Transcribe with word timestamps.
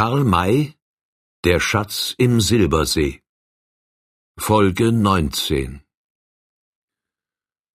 Karl 0.00 0.24
May 0.24 0.72
Der 1.44 1.60
Schatz 1.60 2.14
im 2.16 2.40
Silbersee 2.40 3.20
Folge 4.38 4.92
19 4.92 5.82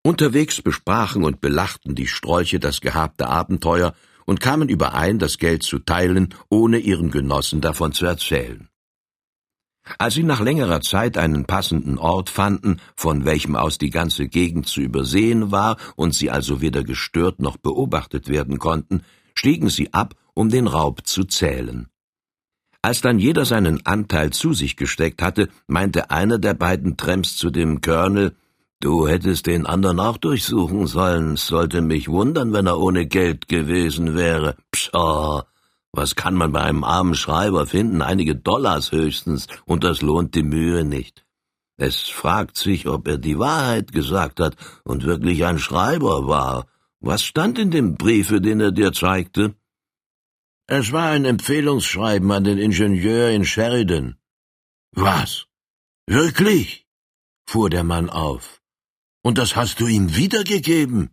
Unterwegs 0.03 0.59
besprachen 0.63 1.23
und 1.23 1.39
belachten 1.39 1.93
die 1.93 2.07
Strolche 2.07 2.59
das 2.59 2.81
gehabte 2.81 3.27
Abenteuer 3.27 3.93
und 4.25 4.39
kamen 4.39 4.69
überein, 4.69 5.19
das 5.19 5.37
Geld 5.37 5.61
zu 5.61 5.77
teilen, 5.77 6.33
ohne 6.49 6.79
ihren 6.79 7.11
Genossen 7.11 7.61
davon 7.61 7.91
zu 7.91 8.07
erzählen. 8.07 8.69
Als 9.99 10.15
sie 10.15 10.23
nach 10.23 10.41
längerer 10.41 10.81
Zeit 10.81 11.19
einen 11.19 11.45
passenden 11.45 11.99
Ort 11.99 12.31
fanden, 12.31 12.81
von 12.95 13.25
welchem 13.25 13.55
aus 13.55 13.77
die 13.77 13.91
ganze 13.91 14.27
Gegend 14.27 14.67
zu 14.67 14.81
übersehen 14.81 15.51
war 15.51 15.77
und 15.95 16.15
sie 16.15 16.31
also 16.31 16.59
weder 16.59 16.83
gestört 16.83 17.39
noch 17.39 17.57
beobachtet 17.57 18.29
werden 18.29 18.57
konnten, 18.57 19.03
stiegen 19.35 19.69
sie 19.69 19.93
ab, 19.93 20.15
um 20.33 20.49
den 20.49 20.65
Raub 20.65 21.05
zu 21.05 21.25
zählen. 21.25 21.87
Als 22.85 23.01
dann 23.01 23.17
jeder 23.17 23.45
seinen 23.45 23.83
Anteil 23.87 24.29
zu 24.29 24.53
sich 24.53 24.77
gesteckt 24.77 25.23
hatte, 25.23 25.49
meinte 25.65 26.11
einer 26.11 26.37
der 26.37 26.53
beiden 26.53 26.97
Tramps 26.97 27.35
zu 27.35 27.49
dem 27.49 27.81
Colonel, 27.81 28.35
Du 28.79 29.07
hättest 29.07 29.47
den 29.47 29.65
anderen 29.65 29.99
auch 29.99 30.17
durchsuchen 30.17 30.85
sollen. 30.85 31.33
Es 31.33 31.47
sollte 31.47 31.81
mich 31.81 32.09
wundern, 32.09 32.53
wenn 32.53 32.67
er 32.67 32.77
ohne 32.77 33.07
Geld 33.07 33.47
gewesen 33.47 34.13
wäre. 34.13 34.55
Pshaw. 34.69 35.45
Was 35.93 36.13
kann 36.13 36.35
man 36.35 36.51
bei 36.51 36.61
einem 36.61 36.83
armen 36.83 37.15
Schreiber 37.15 37.65
finden? 37.65 38.03
Einige 38.03 38.35
Dollars 38.35 38.91
höchstens, 38.91 39.47
und 39.65 39.83
das 39.83 40.03
lohnt 40.03 40.35
die 40.35 40.43
Mühe 40.43 40.85
nicht. 40.85 41.25
Es 41.77 42.01
fragt 42.01 42.55
sich, 42.55 42.87
ob 42.87 43.07
er 43.07 43.17
die 43.17 43.39
Wahrheit 43.39 43.93
gesagt 43.93 44.39
hat 44.39 44.57
und 44.83 45.05
wirklich 45.05 45.43
ein 45.43 45.57
Schreiber 45.57 46.27
war. 46.27 46.67
Was 46.99 47.23
stand 47.23 47.57
in 47.57 47.71
dem 47.71 47.95
Briefe, 47.95 48.41
den 48.41 48.59
er 48.59 48.71
dir 48.71 48.93
zeigte? 48.93 49.55
Es 50.67 50.91
war 50.91 51.11
ein 51.11 51.25
Empfehlungsschreiben 51.25 52.31
an 52.31 52.43
den 52.43 52.57
Ingenieur 52.57 53.29
in 53.29 53.45
Sheridan. 53.45 54.15
Was? 54.93 55.45
Wirklich? 56.07 56.87
fuhr 57.45 57.69
der 57.69 57.83
Mann 57.83 58.09
auf. 58.09 58.61
Und 59.21 59.37
das 59.37 59.55
hast 59.55 59.79
du 59.79 59.85
ihm 59.85 60.15
wiedergegeben? 60.15 61.11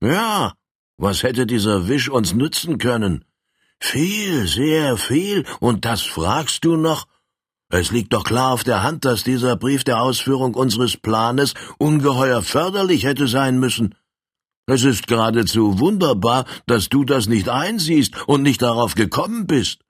Ja. 0.00 0.54
Was 0.98 1.24
hätte 1.24 1.46
dieser 1.46 1.88
Wisch 1.88 2.10
uns 2.10 2.32
nützen 2.32 2.78
können? 2.78 3.24
Viel, 3.80 4.46
sehr 4.46 4.96
viel, 4.96 5.44
und 5.58 5.84
das 5.84 6.02
fragst 6.02 6.64
du 6.64 6.76
noch? 6.76 7.08
Es 7.70 7.90
liegt 7.90 8.12
doch 8.12 8.22
klar 8.22 8.52
auf 8.52 8.62
der 8.62 8.84
Hand, 8.84 9.04
dass 9.04 9.24
dieser 9.24 9.56
Brief 9.56 9.82
der 9.82 10.00
Ausführung 10.00 10.54
unseres 10.54 10.96
Planes 10.96 11.54
ungeheuer 11.78 12.42
förderlich 12.42 13.02
hätte 13.02 13.26
sein 13.26 13.58
müssen. 13.58 13.96
Es 14.66 14.84
ist 14.84 15.08
geradezu 15.08 15.80
wunderbar, 15.80 16.44
dass 16.66 16.88
du 16.88 17.04
das 17.04 17.26
nicht 17.26 17.48
einsiehst 17.48 18.14
und 18.28 18.42
nicht 18.42 18.62
darauf 18.62 18.94
gekommen 18.94 19.46
bist. 19.46 19.80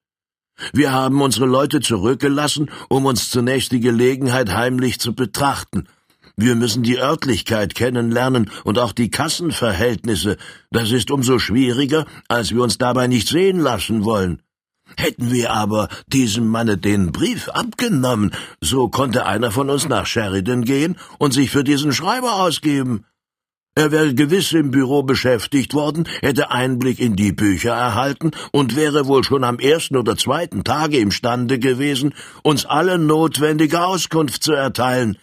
Wir 0.73 0.93
haben 0.93 1.21
unsere 1.21 1.47
Leute 1.47 1.81
zurückgelassen, 1.81 2.71
um 2.89 3.05
uns 3.05 3.31
zunächst 3.31 3.73
die 3.73 3.81
Gelegenheit 3.81 4.55
heimlich 4.55 4.99
zu 4.99 5.15
betrachten. 5.15 5.89
Wir 6.37 6.55
müssen 6.55 6.83
die 6.83 6.99
Örtlichkeit 6.99 7.75
kennenlernen 7.75 8.51
und 8.65 8.79
auch 8.79 8.93
die 8.93 9.11
Kassenverhältnisse. 9.11 10.39
Das 10.71 10.91
ist 10.91 11.11
umso 11.11 11.39
schwieriger, 11.39 12.07
als 12.29 12.53
wir 12.53 12.63
uns 12.63 12.79
dabei 12.79 13.07
nicht 13.07 13.29
sehen 13.29 13.61
lassen 13.61 14.05
wollen. 14.05 14.41
Hätten 14.97 15.31
wir 15.31 15.53
aber 15.53 15.89
diesem 16.07 16.49
Manne 16.49 16.79
den 16.79 17.13
Brief 17.13 17.49
abgenommen, 17.49 18.33
so 18.61 18.89
konnte 18.89 19.27
einer 19.27 19.51
von 19.51 19.69
uns 19.69 19.89
nach 19.89 20.07
Sheridan 20.07 20.65
gehen 20.65 20.97
und 21.19 21.33
sich 21.33 21.51
für 21.51 21.65
diesen 21.65 21.93
Schreiber 21.93 22.35
ausgeben. 22.35 23.05
Er 23.75 23.91
wäre 23.91 24.15
gewiss 24.15 24.53
im 24.53 24.71
Büro 24.71 25.03
beschäftigt 25.03 25.73
worden, 25.73 26.07
hätte 26.21 26.51
Einblick 26.51 26.99
in 26.99 27.17
die 27.17 27.33
Bücher 27.33 27.73
erhalten 27.73 28.33
und 28.51 28.77
wäre 28.77 29.07
wohl 29.07 29.25
schon 29.25 29.45
am 29.45 29.59
ersten 29.59 29.97
oder 29.97 30.17
zweiten 30.17 30.63
Tage 30.63 30.99
imstande 30.99 31.59
gewesen, 31.59 32.15
uns 32.43 32.67
alle 32.67 32.99
notwendige 32.99 33.83
Auskunft 33.83 34.43
zu 34.43 34.53
erteilen. 34.53 35.17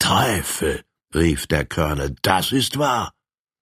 Teufel, 0.00 0.82
rief 1.14 1.46
der 1.46 1.64
Colonel, 1.64 2.16
das 2.22 2.50
ist 2.50 2.76
wahr. 2.76 3.12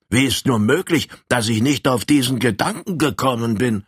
Wie 0.09 0.25
ist 0.25 0.47
nur 0.47 0.59
möglich, 0.59 1.09
dass 1.29 1.49
ich 1.51 1.61
nicht 1.61 1.87
auf 1.87 2.07
diesen 2.07 2.39
Gedanken 2.39 2.97
gekommen 2.97 3.57
bin? 3.57 3.85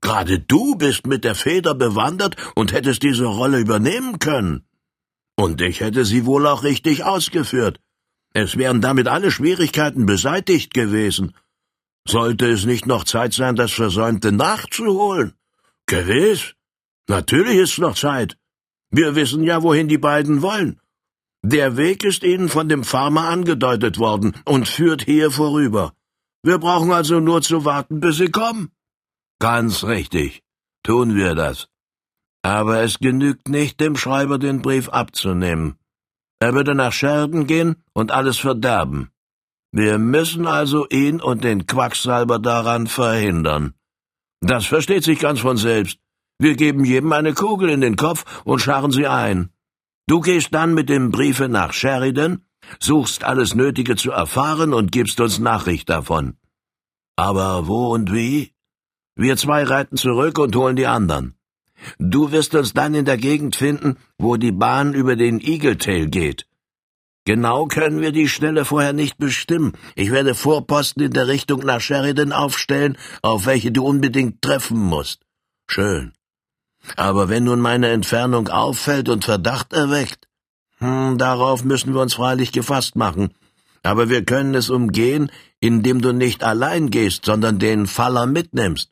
Gerade 0.00 0.38
du 0.38 0.76
bist 0.76 1.06
mit 1.06 1.24
der 1.24 1.34
Feder 1.34 1.74
bewandert 1.74 2.36
und 2.54 2.72
hättest 2.72 3.02
diese 3.02 3.26
Rolle 3.26 3.58
übernehmen 3.58 4.18
können. 4.18 4.64
Und 5.36 5.60
ich 5.60 5.80
hätte 5.80 6.06
sie 6.06 6.24
wohl 6.24 6.46
auch 6.46 6.62
richtig 6.62 7.04
ausgeführt. 7.04 7.80
Es 8.34 8.56
wären 8.56 8.80
damit 8.80 9.08
alle 9.08 9.30
Schwierigkeiten 9.30 10.06
beseitigt 10.06 10.74
gewesen. 10.74 11.34
Sollte 12.06 12.46
es 12.46 12.64
nicht 12.64 12.86
noch 12.86 13.04
Zeit 13.04 13.32
sein, 13.34 13.56
das 13.56 13.72
Versäumte 13.72 14.32
nachzuholen? 14.32 15.34
Gewiss. 15.86 16.54
Natürlich 17.08 17.56
ist 17.56 17.78
noch 17.78 17.96
Zeit. 17.96 18.36
Wir 18.90 19.14
wissen 19.14 19.42
ja, 19.42 19.62
wohin 19.62 19.88
die 19.88 19.98
beiden 19.98 20.42
wollen. 20.42 20.80
Der 21.42 21.76
Weg 21.76 22.04
ist 22.04 22.24
ihnen 22.24 22.48
von 22.48 22.68
dem 22.68 22.84
Farmer 22.84 23.28
angedeutet 23.28 23.98
worden 23.98 24.34
und 24.44 24.68
führt 24.68 25.04
hier 25.04 25.30
vorüber. 25.30 25.92
Wir 26.42 26.58
brauchen 26.58 26.92
also 26.92 27.20
nur 27.20 27.42
zu 27.42 27.64
warten, 27.64 28.00
bis 28.00 28.16
sie 28.16 28.30
kommen. 28.30 28.70
Ganz 29.38 29.84
richtig. 29.84 30.42
Tun 30.82 31.14
wir 31.14 31.34
das. 31.34 31.68
Aber 32.42 32.82
es 32.82 32.98
genügt 32.98 33.48
nicht, 33.48 33.80
dem 33.80 33.96
Schreiber 33.96 34.38
den 34.38 34.62
Brief 34.62 34.88
abzunehmen. 34.88 35.78
Er 36.40 36.54
würde 36.54 36.74
nach 36.74 36.92
Scherden 36.92 37.46
gehen 37.46 37.76
und 37.92 38.12
alles 38.12 38.38
verderben. 38.38 39.10
Wir 39.72 39.98
müssen 39.98 40.46
also 40.46 40.88
ihn 40.88 41.20
und 41.20 41.44
den 41.44 41.66
Quacksalber 41.66 42.38
daran 42.38 42.86
verhindern. 42.86 43.74
Das 44.40 44.66
versteht 44.66 45.04
sich 45.04 45.18
ganz 45.18 45.40
von 45.40 45.56
selbst. 45.56 45.98
Wir 46.38 46.54
geben 46.54 46.84
jedem 46.84 47.12
eine 47.12 47.34
Kugel 47.34 47.68
in 47.70 47.80
den 47.80 47.96
Kopf 47.96 48.24
und 48.44 48.60
scharren 48.60 48.92
sie 48.92 49.06
ein. 49.06 49.50
Du 50.06 50.20
gehst 50.20 50.54
dann 50.54 50.72
mit 50.74 50.88
dem 50.88 51.10
Briefe 51.10 51.48
nach 51.48 51.72
Sheridan, 51.72 52.46
suchst 52.78 53.24
alles 53.24 53.54
Nötige 53.54 53.96
zu 53.96 54.10
erfahren 54.12 54.72
und 54.72 54.92
gibst 54.92 55.20
uns 55.20 55.38
Nachricht 55.38 55.90
davon. 55.90 56.36
Aber 57.16 57.66
wo 57.66 57.92
und 57.92 58.12
wie? 58.12 58.54
Wir 59.16 59.36
zwei 59.36 59.64
reiten 59.64 59.96
zurück 59.96 60.38
und 60.38 60.54
holen 60.54 60.76
die 60.76 60.86
anderen. 60.86 61.37
Du 61.98 62.32
wirst 62.32 62.54
uns 62.54 62.74
dann 62.74 62.94
in 62.94 63.04
der 63.04 63.16
Gegend 63.16 63.56
finden, 63.56 63.96
wo 64.18 64.36
die 64.36 64.52
Bahn 64.52 64.94
über 64.94 65.16
den 65.16 65.40
Eagletail 65.40 66.06
geht. 66.06 66.46
Genau 67.24 67.66
können 67.66 68.00
wir 68.00 68.10
die 68.10 68.28
Stelle 68.28 68.64
vorher 68.64 68.94
nicht 68.94 69.18
bestimmen. 69.18 69.74
Ich 69.94 70.10
werde 70.10 70.34
Vorposten 70.34 71.02
in 71.02 71.12
der 71.12 71.28
Richtung 71.28 71.60
nach 71.60 71.80
Sheridan 71.80 72.32
aufstellen, 72.32 72.96
auf 73.22 73.44
welche 73.44 73.70
du 73.70 73.84
unbedingt 73.84 74.40
treffen 74.40 74.78
musst. 74.78 75.20
Schön. 75.66 76.12
Aber 76.96 77.28
wenn 77.28 77.44
nun 77.44 77.60
meine 77.60 77.88
Entfernung 77.88 78.48
auffällt 78.48 79.08
und 79.08 79.24
Verdacht 79.24 79.72
erweckt, 79.72 80.26
hm, 80.78 81.18
darauf 81.18 81.64
müssen 81.64 81.92
wir 81.92 82.00
uns 82.00 82.14
freilich 82.14 82.52
gefasst 82.52 82.96
machen. 82.96 83.34
Aber 83.82 84.08
wir 84.08 84.24
können 84.24 84.54
es 84.54 84.70
umgehen, 84.70 85.30
indem 85.60 86.00
du 86.00 86.12
nicht 86.12 86.42
allein 86.42 86.90
gehst, 86.90 87.24
sondern 87.24 87.58
den 87.58 87.86
Faller 87.86 88.26
mitnimmst. 88.26 88.90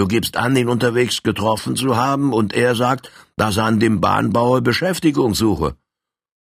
Du 0.00 0.08
gibst 0.08 0.38
an, 0.38 0.56
ihn 0.56 0.70
unterwegs 0.70 1.22
getroffen 1.22 1.76
zu 1.76 1.94
haben, 1.94 2.32
und 2.32 2.54
er 2.54 2.74
sagt, 2.74 3.10
dass 3.36 3.58
er 3.58 3.64
an 3.64 3.80
dem 3.80 4.00
Bahnbauer 4.00 4.62
Beschäftigung 4.62 5.34
suche. 5.34 5.76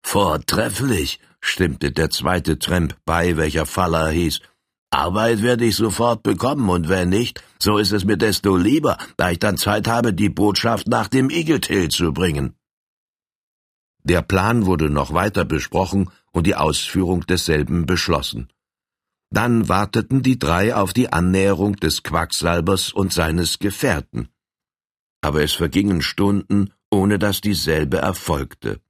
Vortrefflich, 0.02 1.20
stimmte 1.40 1.90
der 1.90 2.10
zweite 2.10 2.58
Tramp 2.58 2.98
bei, 3.06 3.38
welcher 3.38 3.64
Faller 3.64 4.10
hieß. 4.10 4.40
Arbeit 4.90 5.40
werde 5.40 5.64
ich 5.64 5.74
sofort 5.74 6.22
bekommen, 6.22 6.68
und 6.68 6.90
wenn 6.90 7.08
nicht, 7.08 7.42
so 7.58 7.78
ist 7.78 7.92
es 7.92 8.04
mir 8.04 8.18
desto 8.18 8.58
lieber, 8.58 8.98
da 9.16 9.30
ich 9.30 9.38
dann 9.38 9.56
Zeit 9.56 9.88
habe, 9.88 10.12
die 10.12 10.28
Botschaft 10.28 10.86
nach 10.86 11.08
dem 11.08 11.30
Igeltil 11.30 11.88
zu 11.88 12.12
bringen. 12.12 12.56
Der 14.02 14.20
Plan 14.20 14.66
wurde 14.66 14.90
noch 14.90 15.14
weiter 15.14 15.46
besprochen 15.46 16.10
und 16.30 16.46
die 16.46 16.56
Ausführung 16.56 17.24
desselben 17.24 17.86
beschlossen. 17.86 18.50
Dann 19.36 19.68
warteten 19.68 20.22
die 20.22 20.38
drei 20.38 20.74
auf 20.74 20.94
die 20.94 21.12
Annäherung 21.12 21.76
des 21.76 22.02
Quacksalbers 22.02 22.94
und 22.94 23.12
seines 23.12 23.58
Gefährten. 23.58 24.30
Aber 25.20 25.42
es 25.42 25.52
vergingen 25.52 26.00
Stunden, 26.00 26.72
ohne 26.90 27.18
dass 27.18 27.42
dieselbe 27.42 27.98
erfolgte. 27.98 28.80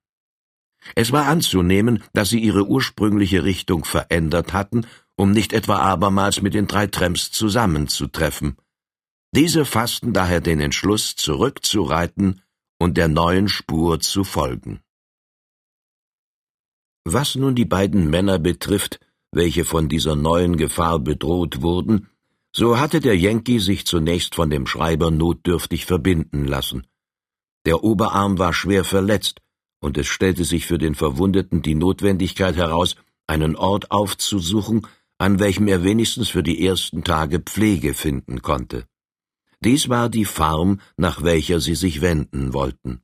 Es 0.95 1.11
war 1.11 1.27
anzunehmen, 1.27 2.05
dass 2.13 2.29
sie 2.29 2.39
ihre 2.39 2.65
ursprüngliche 2.65 3.43
Richtung 3.43 3.85
verändert 3.85 4.53
hatten, 4.53 4.87
um 5.17 5.33
nicht 5.33 5.53
etwa 5.53 5.81
abermals 5.81 6.41
mit 6.43 6.55
den 6.55 6.69
drei 6.69 6.87
Tramps 6.87 7.33
zusammenzutreffen. 7.33 8.57
Diese 9.33 9.65
fassten 9.65 10.13
daher 10.13 10.41
den 10.41 10.61
Entschluss, 10.61 11.17
zurückzureiten 11.17 12.41
und 12.79 12.97
der 12.97 13.09
neuen 13.09 13.49
Spur 13.49 13.99
zu 13.99 14.23
folgen. 14.23 14.79
Was 17.03 17.35
nun 17.35 17.57
die 17.57 17.65
beiden 17.65 18.09
Männer 18.11 18.39
betrifft, 18.39 19.01
welche 19.37 19.65
von 19.65 19.89
dieser 19.89 20.17
neuen 20.17 20.57
Gefahr 20.57 20.99
bedroht 20.99 21.63
wurden, 21.63 22.09
so 22.53 22.79
hatte 22.81 23.01
der 23.01 23.17
Yankee 23.17 23.59
sich 23.59 23.87
zunächst 23.87 24.35
von 24.35 24.51
dem 24.51 24.67
Schreiber 24.67 25.11
notdürftig 25.11 25.85
verbinden 25.85 26.47
lassen. 26.47 26.87
Der 27.67 27.85
Oberarm 27.85 28.39
war 28.39 28.53
schwer 28.53 28.85
verletzt, 28.85 29.41
und 29.81 29.99
es 29.99 30.07
stellte 30.07 30.45
sich 30.45 30.67
für 30.67 30.79
den 30.79 30.95
Verwundeten 30.95 31.63
die 31.63 31.75
Notwendigkeit 31.75 32.57
heraus, 32.57 32.97
einen 33.27 33.57
Ort 33.57 33.91
aufzusuchen, 33.91 34.87
an 35.19 35.39
welchem 35.39 35.69
er 35.69 35.85
wenigstens 35.85 36.29
für 36.29 36.43
die 36.43 36.67
ersten 36.67 37.05
Tage 37.05 37.41
Pflege 37.41 37.95
finden 37.95 38.43
konnte. 38.43 38.87
Dies 39.61 39.89
war 39.89 40.09
die 40.09 40.25
Farm, 40.25 40.81
nach 40.97 41.23
welcher 41.23 41.61
sie 41.61 41.75
sich 41.75 42.01
wenden 42.01 42.53
wollten. 42.53 43.01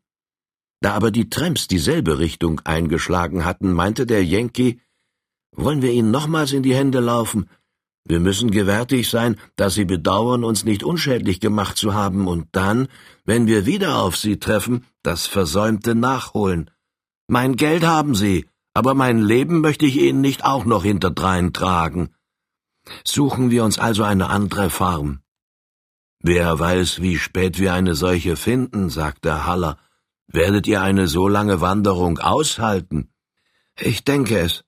Da 0.80 0.94
aber 0.94 1.10
die 1.10 1.30
Tramps 1.30 1.68
dieselbe 1.68 2.18
Richtung 2.18 2.60
eingeschlagen 2.64 3.44
hatten, 3.44 3.72
meinte 3.72 4.06
der 4.06 4.24
Yankee, 4.24 4.80
wollen 5.54 5.82
wir 5.82 5.92
ihnen 5.92 6.10
nochmals 6.10 6.52
in 6.52 6.62
die 6.62 6.74
Hände 6.74 7.00
laufen? 7.00 7.48
Wir 8.04 8.18
müssen 8.18 8.50
gewärtig 8.50 9.08
sein, 9.08 9.36
dass 9.54 9.74
sie 9.74 9.84
bedauern, 9.84 10.42
uns 10.42 10.64
nicht 10.64 10.82
unschädlich 10.82 11.38
gemacht 11.40 11.76
zu 11.76 11.94
haben, 11.94 12.26
und 12.26 12.48
dann, 12.52 12.88
wenn 13.24 13.46
wir 13.46 13.64
wieder 13.64 13.98
auf 13.98 14.16
sie 14.16 14.38
treffen, 14.38 14.84
das 15.02 15.26
Versäumte 15.26 15.94
nachholen. 15.94 16.70
Mein 17.28 17.54
Geld 17.56 17.84
haben 17.84 18.14
sie, 18.14 18.46
aber 18.74 18.94
mein 18.94 19.18
Leben 19.20 19.60
möchte 19.60 19.86
ich 19.86 19.96
ihnen 20.00 20.20
nicht 20.20 20.44
auch 20.44 20.64
noch 20.64 20.82
hinterdrein 20.82 21.52
tragen. 21.52 22.10
Suchen 23.04 23.50
wir 23.50 23.62
uns 23.62 23.78
also 23.78 24.02
eine 24.02 24.28
andere 24.30 24.68
Farm. 24.70 25.20
Wer 26.18 26.58
weiß, 26.58 27.00
wie 27.02 27.18
spät 27.18 27.58
wir 27.58 27.72
eine 27.72 27.94
solche 27.94 28.36
finden, 28.36 28.90
sagte 28.90 29.46
Haller. 29.46 29.78
Werdet 30.26 30.66
ihr 30.66 30.80
eine 30.80 31.06
so 31.06 31.28
lange 31.28 31.60
Wanderung 31.60 32.18
aushalten? 32.18 33.12
Ich 33.78 34.04
denke 34.04 34.38
es. 34.38 34.64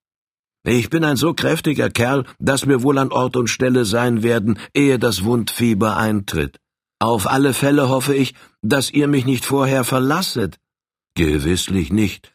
Ich 0.67 0.89
bin 0.89 1.05
ein 1.05 1.17
so 1.17 1.35
kräftiger 1.35 1.91
Kerl, 1.91 2.25
dass 2.39 2.67
wir 2.67 2.83
wohl 2.83 2.97
an 2.97 3.13
Ort 3.13 3.37
und 3.37 3.49
Stelle 3.49 3.85
sein 3.85 4.23
werden, 4.23 4.59
ehe 4.73 4.99
das 4.99 5.23
Wundfieber 5.23 5.99
eintritt. 5.99 6.59
Auf 6.99 7.27
alle 7.31 7.53
Fälle 7.53 7.91
hoffe 7.91 8.15
ich, 8.15 8.35
dass 8.63 8.91
ihr 8.91 9.07
mich 9.07 9.27
nicht 9.27 9.45
vorher 9.45 9.85
verlasset. 9.85 10.59
Gewisslich 11.15 11.93
nicht. 11.93 12.35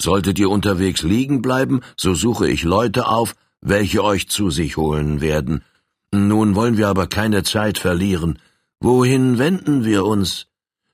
Solltet 0.00 0.40
ihr 0.40 0.50
unterwegs 0.50 1.02
liegen 1.02 1.40
bleiben, 1.40 1.82
so 1.96 2.14
suche 2.14 2.48
ich 2.50 2.64
Leute 2.64 3.06
auf, 3.06 3.36
welche 3.60 4.02
euch 4.02 4.28
zu 4.28 4.50
sich 4.50 4.76
holen 4.76 5.20
werden. 5.20 5.62
Nun 6.10 6.56
wollen 6.56 6.76
wir 6.78 6.88
aber 6.88 7.06
keine 7.06 7.44
Zeit 7.44 7.78
verlieren. 7.78 8.40
Wohin 8.80 9.38
wenden 9.38 9.84
wir 9.84 10.04
uns? 10.04 10.46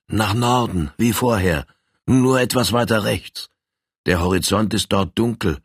Nach 0.07 0.35
Norden, 0.35 0.91
wie 0.97 1.13
vorher, 1.13 1.65
nur 2.05 2.39
etwas 2.39 2.73
weiter 2.73 3.05
rechts. 3.05 3.49
Der 4.05 4.21
Horizont 4.21 4.73
ist 4.75 4.91
dort 4.93 5.17
dunkel. 5.17 5.57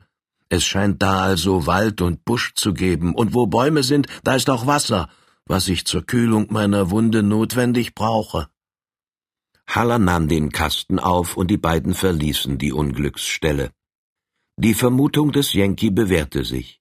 Es 0.53 0.65
scheint 0.65 1.01
da 1.01 1.21
also 1.21 1.67
Wald 1.67 2.03
und 2.03 2.25
Busch 2.25 2.55
zu 2.55 2.75
geben, 2.75 3.15
und 3.15 3.35
wo 3.35 3.47
Bäume 3.47 3.85
sind, 3.85 4.09
da 4.25 4.35
ist 4.35 4.51
auch 4.51 4.67
Wasser, 4.67 5.09
was 5.47 5.69
ich 5.69 5.85
zur 5.85 6.05
Kühlung 6.05 6.49
meiner 6.51 6.91
Wunde 6.91 7.23
notwendig 7.23 7.95
brauche. 7.95 8.49
Haller 9.69 10.01
nahm 10.01 10.27
den 10.27 10.51
Kasten 10.51 10.99
auf, 10.99 11.37
und 11.37 11.53
die 11.53 11.57
beiden 11.57 11.95
verließen 11.95 12.59
die 12.59 12.73
Unglücksstelle. 12.73 13.71
Die 14.57 14.75
Vermutung 14.75 15.31
des 15.31 15.53
Yankee 15.53 15.91
bewährte 15.91 16.45
sich. 16.45 16.81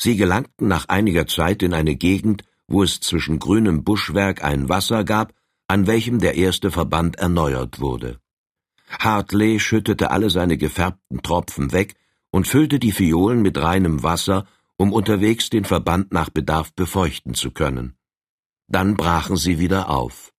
Sie 0.00 0.16
gelangten 0.16 0.66
nach 0.66 0.88
einiger 0.88 1.26
Zeit 1.26 1.62
in 1.62 1.74
eine 1.74 1.96
Gegend, 1.96 2.42
wo 2.66 2.82
es 2.82 3.00
zwischen 3.00 3.38
grünem 3.38 3.84
Buschwerk 3.84 4.42
ein 4.42 4.70
Wasser 4.70 5.04
gab, 5.04 5.34
an 5.68 5.86
welchem 5.86 6.20
der 6.20 6.36
erste 6.36 6.70
Verband 6.70 7.16
erneuert 7.16 7.80
wurde. 7.80 8.18
Hartley 8.88 9.60
schüttete 9.60 10.10
alle 10.10 10.30
seine 10.30 10.56
gefärbten 10.56 11.22
Tropfen 11.22 11.72
weg 11.72 11.94
und 12.34 12.48
füllte 12.48 12.80
die 12.80 12.90
Fiolen 12.90 13.42
mit 13.42 13.56
reinem 13.58 14.02
Wasser, 14.02 14.44
um 14.76 14.92
unterwegs 14.92 15.50
den 15.50 15.64
Verband 15.64 16.12
nach 16.12 16.30
Bedarf 16.30 16.74
befeuchten 16.74 17.34
zu 17.34 17.52
können. 17.52 17.94
Dann 18.66 18.96
brachen 18.96 19.36
sie 19.36 19.60
wieder 19.60 19.88
auf. 19.88 20.32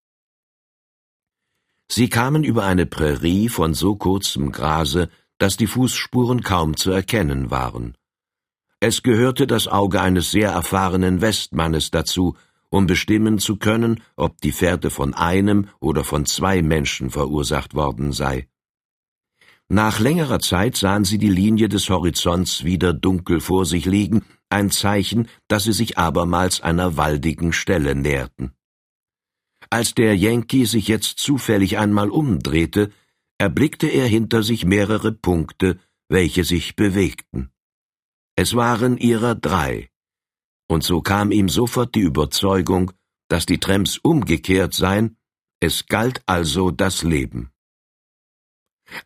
Sie 1.89 2.09
kamen 2.09 2.44
über 2.44 2.65
eine 2.65 2.86
Prärie 2.86 3.47
von 3.47 3.74
so 3.74 3.95
kurzem 3.95 4.51
Grase, 4.51 5.07
dass 5.38 5.56
die 5.56 5.68
Fußspuren 5.68 6.42
kaum 6.42 6.75
zu 6.75 6.92
erkennen 6.92 7.50
waren. 7.50 7.95
Es 8.81 9.01
gehörte 9.01 9.48
das 9.48 9.69
Auge 9.69 10.01
eines 10.01 10.31
sehr 10.31 10.50
erfahrenen 10.50 11.21
Westmannes 11.21 11.91
dazu, 11.91 12.36
um 12.69 12.88
bestimmen 12.88 13.39
zu 13.39 13.56
können, 13.56 14.03
ob 14.18 14.41
die 14.41 14.51
Fährte 14.51 14.89
von 14.89 15.13
einem 15.13 15.69
oder 15.80 16.03
von 16.03 16.25
zwei 16.25 16.62
Menschen 16.62 17.09
verursacht 17.09 17.74
worden 17.74 18.12
sei. 18.12 18.50
Nach 19.67 20.00
längerer 20.00 20.39
Zeit 20.39 20.77
sahen 20.77 21.06
sie 21.06 21.17
die 21.17 21.29
Linie 21.29 21.69
des 21.69 21.89
Horizonts 21.89 22.63
wieder 22.63 22.94
dunkel 22.94 23.39
vor 23.39 23.65
sich 23.65 23.85
liegen, 23.85 24.23
ein 24.50 24.69
Zeichen, 24.69 25.27
dass 25.47 25.63
sie 25.63 25.73
sich 25.73 25.97
abermals 25.97 26.62
einer 26.62 26.97
waldigen 26.97 27.51
Stelle 27.51 27.95
näherten. 27.95 28.51
Als 29.71 29.95
der 29.95 30.15
Yankee 30.15 30.65
sich 30.65 30.88
jetzt 30.88 31.17
zufällig 31.17 31.79
einmal 31.79 32.12
umdrehte, 32.12 32.91
erblickte 33.39 33.88
er 33.88 34.07
hinter 34.07 34.44
sich 34.44 34.65
mehrere 34.65 35.12
Punkte, 35.12 35.79
welche 36.09 36.44
sich 36.44 36.75
bewegten. 36.75 37.50
Es 38.35 38.56
waren 38.56 38.97
ihrer 38.97 39.33
drei. 39.33 39.89
Und 40.67 40.83
so 40.83 41.01
kam 41.01 41.31
ihm 41.31 41.50
sofort 41.50 41.95
die 41.95 42.01
Überzeugung, 42.01 42.91
dass 43.27 43.45
die 43.45 43.59
Tramps 43.59 43.97
umgekehrt 43.97 44.73
seien, 44.73 45.17
es 45.59 45.88
galt 45.88 46.21
also 46.27 46.69
das 46.69 47.01
Leben. 47.01 47.50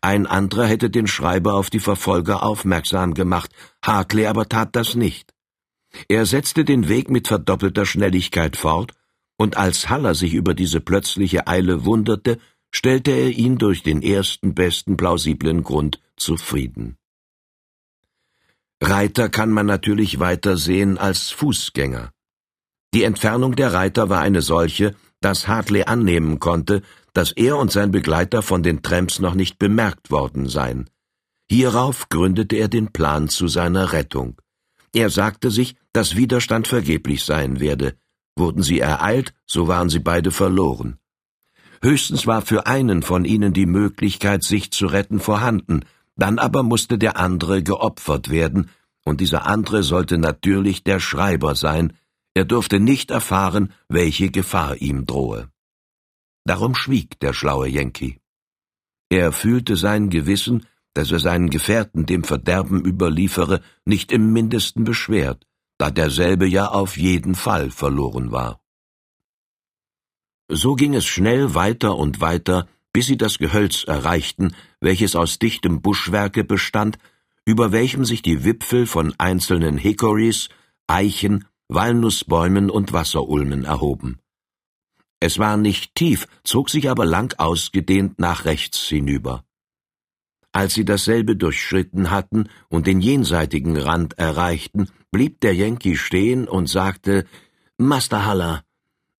Ein 0.00 0.26
anderer 0.26 0.66
hätte 0.66 0.90
den 0.90 1.06
Schreiber 1.06 1.54
auf 1.54 1.70
die 1.70 1.80
Verfolger 1.80 2.42
aufmerksam 2.42 3.14
gemacht, 3.14 3.50
Hartley 3.82 4.26
aber 4.26 4.48
tat 4.48 4.76
das 4.76 4.94
nicht. 4.94 5.32
Er 6.08 6.26
setzte 6.26 6.64
den 6.64 6.88
Weg 6.88 7.10
mit 7.10 7.28
verdoppelter 7.28 7.86
Schnelligkeit 7.86 8.56
fort, 8.56 8.92
und 9.36 9.56
als 9.56 9.88
Haller 9.88 10.14
sich 10.14 10.34
über 10.34 10.54
diese 10.54 10.80
plötzliche 10.80 11.46
Eile 11.46 11.84
wunderte, 11.84 12.38
stellte 12.70 13.10
er 13.10 13.30
ihn 13.30 13.58
durch 13.58 13.82
den 13.82 14.02
ersten 14.02 14.54
besten 14.54 14.96
plausiblen 14.96 15.64
Grund 15.64 16.00
zufrieden. 16.16 16.96
Reiter 18.82 19.28
kann 19.28 19.50
man 19.50 19.66
natürlich 19.66 20.20
weiter 20.20 20.56
sehen 20.56 20.96
als 20.98 21.30
Fußgänger. 21.30 22.12
Die 22.94 23.04
Entfernung 23.04 23.56
der 23.56 23.72
Reiter 23.72 24.08
war 24.08 24.20
eine 24.20 24.42
solche, 24.42 24.94
dass 25.20 25.48
Hartley 25.48 25.84
annehmen 25.84 26.38
konnte, 26.38 26.82
dass 27.12 27.32
er 27.32 27.56
und 27.56 27.70
sein 27.70 27.90
Begleiter 27.90 28.42
von 28.42 28.62
den 28.62 28.82
Tramps 28.82 29.18
noch 29.18 29.34
nicht 29.34 29.58
bemerkt 29.58 30.10
worden 30.10 30.48
seien. 30.48 30.88
Hierauf 31.50 32.08
gründete 32.08 32.56
er 32.56 32.68
den 32.68 32.92
Plan 32.92 33.28
zu 33.28 33.48
seiner 33.48 33.92
Rettung. 33.92 34.40
Er 34.92 35.10
sagte 35.10 35.50
sich, 35.50 35.76
dass 35.92 36.16
Widerstand 36.16 36.68
vergeblich 36.68 37.24
sein 37.24 37.60
werde. 37.60 37.94
Wurden 38.36 38.62
sie 38.62 38.80
ereilt, 38.80 39.34
so 39.46 39.68
waren 39.68 39.88
sie 39.88 39.98
beide 39.98 40.30
verloren. 40.30 40.98
Höchstens 41.82 42.26
war 42.26 42.42
für 42.42 42.66
einen 42.66 43.02
von 43.02 43.24
ihnen 43.24 43.52
die 43.52 43.66
Möglichkeit, 43.66 44.44
sich 44.44 44.70
zu 44.70 44.86
retten, 44.86 45.18
vorhanden, 45.18 45.84
dann 46.16 46.38
aber 46.38 46.62
musste 46.62 46.98
der 46.98 47.16
andere 47.16 47.62
geopfert 47.62 48.30
werden, 48.30 48.70
und 49.04 49.20
dieser 49.20 49.46
andere 49.46 49.82
sollte 49.82 50.18
natürlich 50.18 50.84
der 50.84 51.00
Schreiber 51.00 51.54
sein, 51.54 51.94
er 52.34 52.44
durfte 52.44 52.78
nicht 52.78 53.10
erfahren, 53.10 53.72
welche 53.88 54.30
Gefahr 54.30 54.76
ihm 54.76 55.06
drohe. 55.06 55.48
Darum 56.44 56.74
schwieg 56.74 57.18
der 57.20 57.32
schlaue 57.32 57.68
Yankee. 57.68 58.20
Er 59.10 59.32
fühlte 59.32 59.76
sein 59.76 60.08
Gewissen, 60.10 60.66
dass 60.94 61.10
er 61.12 61.18
seinen 61.18 61.50
Gefährten 61.50 62.06
dem 62.06 62.24
Verderben 62.24 62.84
überliefere, 62.84 63.60
nicht 63.84 64.12
im 64.12 64.32
mindesten 64.32 64.84
beschwert, 64.84 65.46
da 65.78 65.90
derselbe 65.90 66.46
ja 66.46 66.68
auf 66.68 66.96
jeden 66.96 67.34
Fall 67.34 67.70
verloren 67.70 68.32
war. 68.32 68.60
So 70.48 70.74
ging 70.74 70.94
es 70.94 71.06
schnell 71.06 71.54
weiter 71.54 71.96
und 71.96 72.20
weiter, 72.20 72.66
bis 72.92 73.06
sie 73.06 73.16
das 73.16 73.38
Gehölz 73.38 73.84
erreichten, 73.84 74.54
welches 74.80 75.14
aus 75.14 75.38
dichtem 75.38 75.80
Buschwerke 75.80 76.42
bestand, 76.42 76.98
über 77.44 77.72
welchem 77.72 78.04
sich 78.04 78.22
die 78.22 78.44
Wipfel 78.44 78.86
von 78.86 79.14
einzelnen 79.18 79.78
Hickories, 79.78 80.48
Eichen, 80.86 81.46
Walnussbäumen 81.68 82.68
und 82.68 82.92
Wasserulmen 82.92 83.64
erhoben. 83.64 84.18
Es 85.20 85.38
war 85.38 85.56
nicht 85.58 85.94
tief, 85.94 86.26
zog 86.44 86.70
sich 86.70 86.88
aber 86.88 87.04
lang 87.04 87.34
ausgedehnt 87.38 88.18
nach 88.18 88.46
rechts 88.46 88.80
hinüber. 88.80 89.44
Als 90.52 90.74
sie 90.74 90.84
dasselbe 90.84 91.36
durchschritten 91.36 92.10
hatten 92.10 92.48
und 92.68 92.86
den 92.86 93.00
jenseitigen 93.00 93.76
Rand 93.76 94.18
erreichten, 94.18 94.88
blieb 95.12 95.40
der 95.40 95.54
Yankee 95.54 95.96
stehen 95.96 96.48
und 96.48 96.68
sagte 96.68 97.26
Master 97.76 98.24
Haller, 98.24 98.64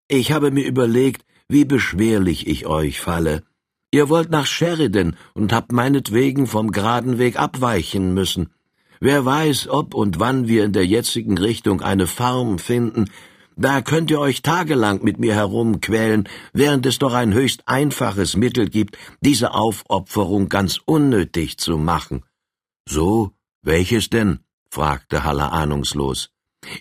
ich 0.09 0.33
habe 0.33 0.51
mir 0.51 0.67
überlegt, 0.67 1.25
wie 1.49 1.65
beschwerlich 1.65 2.47
ich 2.49 2.67
euch 2.67 3.01
falle. 3.01 3.45
Ihr 3.93 4.09
wollt 4.09 4.31
nach 4.31 4.47
Sheridan 4.47 5.17
und 5.35 5.53
habt 5.53 5.71
meinetwegen 5.73 6.47
vom 6.47 6.73
geraden 6.73 7.19
Weg 7.19 7.39
abweichen 7.39 8.15
müssen. 8.15 8.51
Wer 9.01 9.25
weiß, 9.25 9.69
ob 9.69 9.95
und 9.95 10.21
wann 10.21 10.49
wir 10.49 10.65
in 10.65 10.73
der 10.73 10.87
jetzigen 10.87 11.39
Richtung 11.39 11.81
eine 11.81 12.07
Farm 12.07 12.59
finden, 12.59 13.07
da 13.61 13.83
könnt 13.83 14.11
ihr 14.11 14.19
euch 14.19 14.41
tagelang 14.41 15.05
mit 15.05 15.19
mir 15.19 15.35
herumquälen, 15.35 16.27
während 16.55 16.87
es 16.87 16.99
doch 16.99 17.13
ein 17.13 17.35
höchst 17.35 17.69
einfaches 17.69 18.35
Mittel 18.35 18.71
gibt, 18.71 18.97
diese 19.21 19.53
Aufopferung 19.53 20.49
ganz 20.49 20.81
unnötig 20.87 21.59
zu 21.59 21.77
machen. 21.77 22.25
So, 22.89 23.33
welches 23.63 24.09
denn? 24.09 24.41
fragte 24.71 25.25
Haller 25.25 25.53
ahnungslos. 25.53 26.31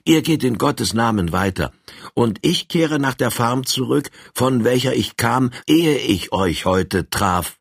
Ihr 0.05 0.21
geht 0.21 0.43
in 0.43 0.57
Gottes 0.57 0.93
Namen 0.93 1.33
weiter, 1.33 1.73
und 2.13 2.39
ich 2.43 2.69
kehre 2.69 2.97
nach 2.97 3.15
der 3.15 3.31
Farm 3.31 3.65
zurück, 3.65 4.09
von 4.33 4.63
welcher 4.63 4.93
ich 4.93 5.17
kam, 5.17 5.51
ehe 5.67 5.97
ich 5.97 6.31
euch 6.31 6.65
heute 6.65 7.09
traf. 7.09 7.57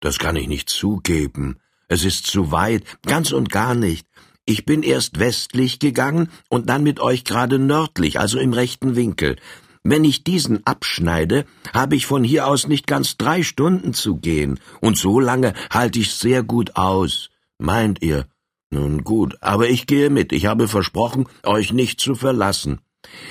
Das 0.00 0.18
kann 0.18 0.36
ich 0.36 0.48
nicht 0.48 0.70
zugeben. 0.70 1.58
Es 1.88 2.06
ist 2.06 2.26
zu 2.26 2.52
weit, 2.52 2.84
ganz 3.02 3.32
und 3.32 3.50
gar 3.50 3.74
nicht. 3.74 4.06
Ich 4.44 4.64
bin 4.64 4.82
erst 4.82 5.20
westlich 5.20 5.78
gegangen 5.78 6.28
und 6.48 6.68
dann 6.68 6.82
mit 6.82 6.98
euch 7.00 7.24
gerade 7.24 7.58
nördlich, 7.58 8.18
also 8.18 8.38
im 8.38 8.52
rechten 8.52 8.96
Winkel. 8.96 9.36
Wenn 9.84 10.04
ich 10.04 10.24
diesen 10.24 10.66
abschneide, 10.66 11.44
habe 11.72 11.96
ich 11.96 12.06
von 12.06 12.24
hier 12.24 12.46
aus 12.46 12.66
nicht 12.68 12.86
ganz 12.86 13.16
drei 13.16 13.42
Stunden 13.42 13.94
zu 13.94 14.16
gehen, 14.16 14.60
und 14.80 14.96
so 14.96 15.20
lange 15.20 15.54
halte 15.70 15.98
ich 15.98 16.14
sehr 16.14 16.42
gut 16.42 16.76
aus. 16.76 17.30
Meint 17.58 18.02
ihr? 18.02 18.26
Nun 18.70 19.04
gut, 19.04 19.36
aber 19.40 19.68
ich 19.68 19.86
gehe 19.86 20.08
mit, 20.08 20.32
ich 20.32 20.46
habe 20.46 20.66
versprochen, 20.66 21.26
euch 21.44 21.72
nicht 21.72 22.00
zu 22.00 22.14
verlassen. 22.14 22.80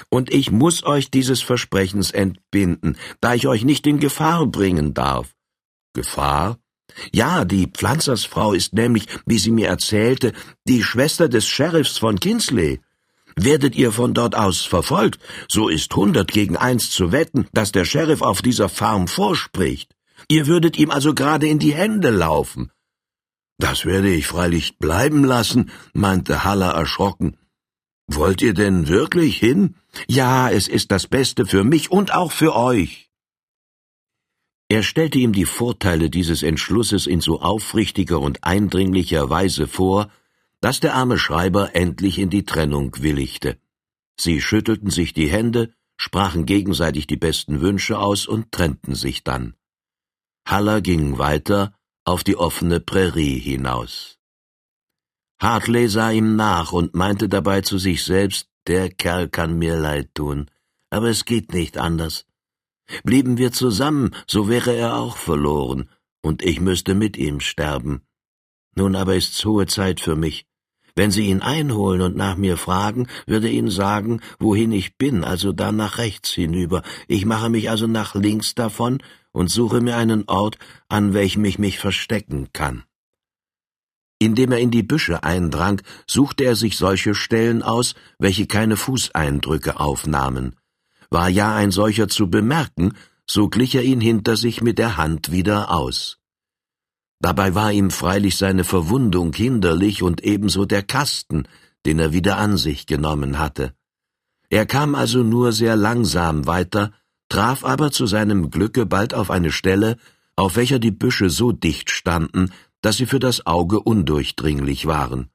Und 0.10 0.34
ich 0.34 0.52
muss 0.52 0.84
euch 0.84 1.10
dieses 1.10 1.42
Versprechens 1.42 2.12
entbinden, 2.12 2.98
da 3.22 3.34
ich 3.34 3.48
euch 3.48 3.64
nicht 3.64 3.88
in 3.88 4.00
Gefahr 4.00 4.46
bringen 4.46 4.94
darf. 4.94 5.34
Gefahr? 5.94 6.61
Ja, 7.12 7.46
die 7.46 7.68
Pflanzersfrau 7.68 8.54
ist 8.54 8.74
nämlich, 8.74 9.08
wie 9.26 9.38
sie 9.38 9.52
mir 9.52 9.68
erzählte, 9.68 10.34
die 10.68 10.84
Schwester 10.84 11.30
des 11.30 11.48
Sheriffs 11.48 11.98
von 11.98 12.20
Kinsley. 12.20 12.80
Werdet 13.36 13.76
ihr 13.76 13.92
von 13.92 14.14
dort 14.14 14.36
aus 14.36 14.62
verfolgt, 14.62 15.22
so 15.50 15.70
ist 15.70 15.96
hundert 15.96 16.32
gegen 16.32 16.58
eins 16.58 16.92
zu 16.92 17.12
wetten, 17.12 17.48
dass 17.54 17.72
der 17.72 17.86
Sheriff 17.86 18.22
auf 18.22 18.42
dieser 18.42 18.70
Farm 18.70 19.08
vorspricht. 19.08 19.96
Ihr 20.28 20.48
würdet 20.48 20.78
ihm 20.78 20.92
also 20.92 21.14
gerade 21.14 21.48
in 21.48 21.60
die 21.60 21.74
Hände 21.74 22.10
laufen. 22.10 22.72
Das 23.58 23.86
werde 23.86 24.10
ich 24.12 24.28
freilich 24.28 24.80
bleiben 24.80 25.24
lassen, 25.24 25.72
meinte 25.94 26.44
Haller 26.44 26.72
erschrocken. 26.72 27.38
Wollt 28.08 28.42
ihr 28.42 28.54
denn 28.54 28.88
wirklich 28.88 29.38
hin? 29.38 29.76
Ja, 30.08 30.50
es 30.50 30.68
ist 30.68 30.92
das 30.92 31.08
Beste 31.08 31.46
für 31.46 31.64
mich 31.64 31.92
und 31.92 32.14
auch 32.14 32.32
für 32.32 32.56
euch. 32.56 33.11
Er 34.72 34.84
stellte 34.84 35.20
ihm 35.20 35.34
die 35.34 35.44
Vorteile 35.44 36.10
dieses 36.10 36.44
Entschlusses 36.44 37.06
in 37.06 37.20
so 37.20 37.42
aufrichtiger 37.42 38.22
und 38.22 38.46
eindringlicher 38.46 39.30
Weise 39.30 39.68
vor, 39.68 40.10
dass 40.62 40.80
der 40.80 40.96
arme 40.96 41.20
Schreiber 41.20 41.76
endlich 41.76 42.18
in 42.18 42.30
die 42.30 42.46
Trennung 42.46 42.96
willigte. 43.02 43.60
Sie 44.18 44.40
schüttelten 44.40 44.90
sich 44.90 45.12
die 45.12 45.30
Hände, 45.30 45.74
sprachen 45.98 46.46
gegenseitig 46.46 47.06
die 47.06 47.18
besten 47.18 47.60
Wünsche 47.60 48.00
aus 48.00 48.28
und 48.28 48.54
trennten 48.54 48.96
sich 48.96 49.26
dann. 49.26 49.56
Haller 50.46 50.80
ging 50.80 51.18
weiter 51.18 51.76
auf 52.06 52.24
die 52.24 52.38
offene 52.38 52.80
Prärie 52.80 53.40
hinaus. 53.40 54.20
Hartley 55.42 55.90
sah 55.90 56.12
ihm 56.12 56.38
nach 56.38 56.72
und 56.72 56.96
meinte 56.96 57.28
dabei 57.28 57.60
zu 57.60 57.78
sich 57.78 58.06
selbst, 58.06 58.48
der 58.68 58.90
Kerl 58.90 59.28
kann 59.28 59.60
mir 59.60 59.76
leid 59.76 60.16
tun, 60.16 60.50
aber 60.90 61.10
es 61.10 61.26
geht 61.26 61.52
nicht 61.52 61.78
anders. 61.78 62.26
Blieben 63.04 63.38
wir 63.38 63.52
zusammen, 63.52 64.12
so 64.28 64.50
wäre 64.50 64.76
er 64.76 64.98
auch 64.98 65.18
verloren, 65.18 65.90
und 66.22 66.44
ich 66.44 66.60
müsste 66.60 66.96
mit 66.96 67.18
ihm 67.18 67.40
sterben. 67.40 68.02
Nun 68.76 68.96
aber 68.96 69.16
ist's 69.16 69.44
hohe 69.46 69.66
Zeit 69.68 70.00
für 70.00 70.16
mich. 70.16 70.46
Wenn 70.96 71.12
Sie 71.12 71.28
ihn 71.28 71.42
einholen 71.42 72.02
und 72.02 72.16
nach 72.16 72.36
mir 72.36 72.58
fragen, 72.58 73.08
würde 73.26 73.50
ihn 73.50 73.70
sagen, 73.70 74.22
wohin 74.40 74.72
ich 74.72 74.98
bin, 74.98 75.24
also 75.24 75.54
dann 75.54 75.78
nach 75.78 75.98
rechts 75.98 76.32
hinüber. 76.32 76.84
Ich 77.08 77.26
mache 77.26 77.50
mich 77.50 77.70
also 77.70 77.88
nach 77.88 78.14
links 78.16 78.56
davon 78.56 79.02
und 79.32 79.50
suche 79.50 79.82
mir 79.82 79.96
einen 79.96 80.26
Ort, 80.28 80.58
an 80.90 81.14
welchem 81.14 81.46
ich 81.46 81.60
mich 81.60 81.80
verstecken 81.80 82.50
kann. 82.52 82.84
Indem 84.20 84.52
er 84.52 84.60
in 84.60 84.70
die 84.70 84.84
Büsche 84.84 85.24
eindrang, 85.24 85.82
suchte 86.06 86.44
er 86.44 86.56
sich 86.56 86.78
solche 86.78 87.16
Stellen 87.16 87.64
aus, 87.64 87.96
welche 88.20 88.46
keine 88.46 88.78
Fußeindrücke 88.78 89.80
aufnahmen. 89.80 90.56
War 91.12 91.30
ja 91.30 91.54
ein 91.56 91.72
solcher 91.72 92.08
zu 92.08 92.30
bemerken, 92.30 92.94
so 93.28 93.50
glich 93.50 93.76
er 93.76 93.84
ihn 93.84 94.02
hinter 94.02 94.38
sich 94.38 94.62
mit 94.62 94.78
der 94.80 94.98
Hand 94.98 95.32
wieder 95.32 95.70
aus. 95.72 96.18
Dabei 97.20 97.54
war 97.54 97.72
ihm 97.72 97.92
freilich 97.92 98.38
seine 98.38 98.64
Verwundung 98.64 99.34
hinderlich 99.34 100.02
und 100.02 100.24
ebenso 100.24 100.66
der 100.66 100.82
Kasten, 100.82 101.48
den 101.86 102.00
er 102.00 102.14
wieder 102.14 102.38
an 102.38 102.58
sich 102.58 102.88
genommen 102.88 103.38
hatte. 103.38 103.76
Er 104.50 104.66
kam 104.66 104.96
also 104.96 105.22
nur 105.22 105.52
sehr 105.52 105.76
langsam 105.76 106.48
weiter, 106.48 106.94
traf 107.30 107.64
aber 107.64 107.92
zu 107.92 108.06
seinem 108.06 108.50
Glücke 108.50 108.86
bald 108.86 109.14
auf 109.14 109.30
eine 109.32 109.52
Stelle, 109.52 109.98
auf 110.36 110.56
welcher 110.56 110.80
die 110.80 110.92
Büsche 110.92 111.30
so 111.30 111.52
dicht 111.52 111.90
standen, 111.90 112.52
dass 112.82 112.98
sie 112.98 113.06
für 113.06 113.20
das 113.20 113.46
Auge 113.46 113.80
undurchdringlich 113.80 114.88
waren. 114.88 115.30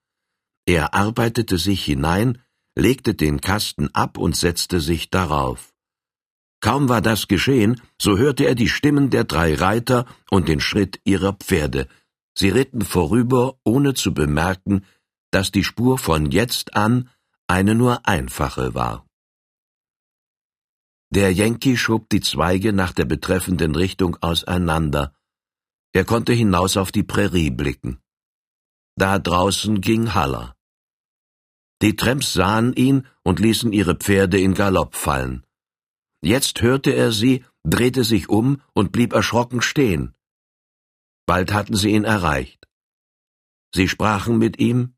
Er 0.67 0.95
arbeitete 0.95 1.59
sich 1.59 1.85
hinein, 1.85 2.39
legte 2.77 3.15
den 3.15 3.41
Kasten 3.41 3.89
ab 3.95 4.19
und 4.19 4.37
setzte 4.37 4.81
sich 4.81 5.11
darauf. 5.11 5.73
Kaum 6.61 6.89
war 6.89 7.01
das 7.01 7.29
geschehen, 7.29 7.81
so 8.01 8.19
hörte 8.19 8.45
er 8.45 8.55
die 8.55 8.69
Stimmen 8.69 9.11
der 9.11 9.25
drei 9.25 9.55
Reiter 9.55 10.07
und 10.31 10.49
den 10.49 10.61
Schritt 10.61 11.01
ihrer 11.05 11.33
Pferde. 11.33 11.89
Sie 12.35 12.51
ritten 12.51 12.83
vorüber, 12.83 13.59
ohne 13.65 13.95
zu 13.95 14.13
bemerken, 14.13 14.85
dass 15.31 15.51
die 15.51 15.65
Spur 15.65 15.99
von 15.99 16.31
jetzt 16.31 16.77
an 16.77 17.11
eine 17.47 17.75
nur 17.75 18.07
einfache 18.07 18.75
war. 18.75 19.07
Der 21.11 21.33
Yankee 21.33 21.77
schob 21.77 22.09
die 22.11 22.21
Zweige 22.21 22.73
nach 22.73 22.93
der 22.93 23.05
betreffenden 23.05 23.75
Richtung 23.75 24.17
auseinander. 24.21 25.15
Er 25.93 26.05
konnte 26.05 26.33
hinaus 26.33 26.77
auf 26.77 26.91
die 26.91 27.05
Prärie 27.05 27.51
blicken. 27.51 28.01
Da 28.97 29.19
draußen 29.19 29.81
ging 29.81 30.15
Haller. 30.15 30.56
Die 31.83 31.97
Tramps 31.97 32.33
sahen 32.33 32.73
ihn 32.73 33.07
und 33.23 33.39
ließen 33.39 33.73
ihre 33.73 33.97
Pferde 33.97 34.39
in 34.41 34.55
Galopp 34.55 34.95
fallen. 34.95 35.45
Jetzt 36.23 36.63
hörte 36.63 36.93
er 36.93 37.13
sie, 37.13 37.45
drehte 37.65 38.05
sich 38.05 38.29
um 38.29 38.63
und 38.73 38.93
blieb 38.93 39.13
erschrocken 39.13 39.61
stehen. 39.61 40.15
Bald 41.27 41.53
hatten 41.53 41.77
sie 41.77 41.91
ihn 41.91 42.05
erreicht. 42.05 42.67
Sie 43.75 43.89
sprachen 43.89 44.39
mit 44.39 44.59
ihm, 44.59 44.95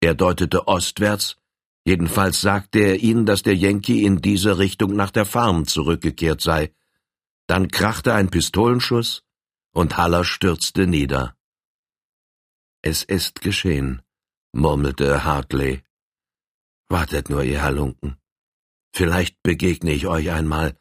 er 0.00 0.14
deutete 0.14 0.68
ostwärts, 0.68 1.36
jedenfalls 1.84 2.40
sagte 2.40 2.78
er 2.78 2.96
ihnen, 3.00 3.26
dass 3.26 3.42
der 3.42 3.56
Yankee 3.56 4.04
in 4.04 4.22
dieser 4.22 4.58
Richtung 4.58 4.94
nach 4.94 5.10
der 5.10 5.26
Farm 5.26 5.66
zurückgekehrt 5.66 6.40
sei. 6.40 6.72
Dann 7.48 7.68
krachte 7.68 8.14
ein 8.14 8.30
Pistolenschuss, 8.30 9.24
und 9.72 9.96
Haller 9.96 10.24
stürzte 10.24 10.86
nieder. 10.86 11.36
Es 12.82 13.02
ist 13.02 13.40
geschehen, 13.40 14.02
murmelte 14.52 15.24
Hartley. 15.24 15.82
Wartet 16.88 17.28
nur, 17.28 17.44
ihr 17.44 17.62
Halunken. 17.62 18.16
Vielleicht 18.94 19.42
begegne 19.42 19.92
ich 19.92 20.06
euch 20.06 20.30
einmal, 20.30 20.76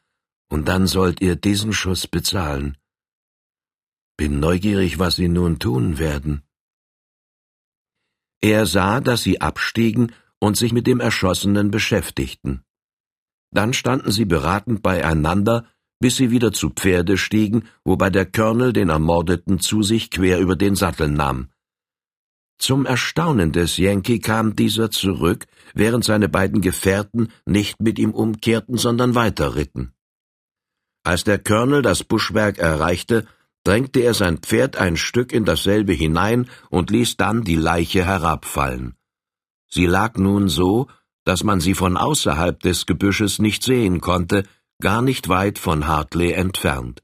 und 0.50 0.68
dann 0.68 0.88
sollt 0.88 1.22
ihr 1.22 1.36
diesen 1.36 1.74
Schuss 1.74 2.08
bezahlen. 2.08 2.78
Bin 4.16 4.40
neugierig, 4.40 5.00
was 5.00 5.18
sie 5.18 5.28
nun 5.28 5.60
tun 5.60 6.00
werden. 6.00 6.44
Er 8.42 8.66
sah, 8.66 9.02
dass 9.02 9.24
sie 9.24 9.42
abstiegen 9.42 10.14
und 10.40 10.58
sich 10.58 10.72
mit 10.72 10.88
dem 10.88 11.00
Erschossenen 11.00 11.72
beschäftigten. 11.72 12.64
Dann 13.52 13.74
standen 13.74 14.12
sie 14.12 14.26
beratend 14.26 14.82
beieinander, 14.82 15.68
bis 16.00 16.16
sie 16.18 16.32
wieder 16.32 16.54
zu 16.54 16.70
Pferde 16.70 17.18
stiegen, 17.18 17.68
wobei 17.84 18.10
der 18.10 18.26
Colonel 18.26 18.74
den 18.74 18.90
Ermordeten 18.90 19.60
zu 19.60 19.82
sich 19.84 20.12
quer 20.12 20.40
über 20.40 20.56
den 20.56 20.76
Sattel 20.76 21.10
nahm. 21.10 21.50
Zum 22.60 22.86
Erstaunen 22.86 23.52
des 23.52 23.78
Yankee 23.78 24.20
kam 24.20 24.56
dieser 24.56 24.90
zurück, 24.92 25.46
während 25.74 26.04
seine 26.04 26.30
beiden 26.30 26.62
Gefährten 26.62 27.32
nicht 27.46 27.82
mit 27.82 28.00
ihm 28.00 28.12
umkehrten, 28.12 28.78
sondern 28.78 29.16
weiterritten. 29.16 29.94
Als 31.04 31.24
der 31.24 31.40
Colonel 31.40 31.82
das 31.82 32.04
Buschwerk 32.04 32.58
erreichte, 32.58 33.26
drängte 33.64 34.00
er 34.02 34.14
sein 34.14 34.40
Pferd 34.40 34.78
ein 34.78 34.98
Stück 34.98 35.32
in 35.32 35.46
dasselbe 35.46 35.94
hinein 35.94 36.50
und 36.70 36.90
ließ 36.90 37.18
dann 37.18 37.44
die 37.44 37.56
Leiche 37.56 38.06
herabfallen. 38.06 38.96
Sie 39.70 39.86
lag 39.86 40.18
nun 40.18 40.48
so, 40.50 40.88
dass 41.26 41.44
man 41.44 41.60
sie 41.60 41.74
von 41.74 41.98
außerhalb 41.98 42.60
des 42.62 42.86
Gebüsches 42.86 43.40
nicht 43.40 43.64
sehen 43.64 44.00
konnte, 44.00 44.44
gar 44.80 45.02
nicht 45.02 45.28
weit 45.28 45.60
von 45.60 45.88
Hartley 45.88 46.32
entfernt. 46.32 47.04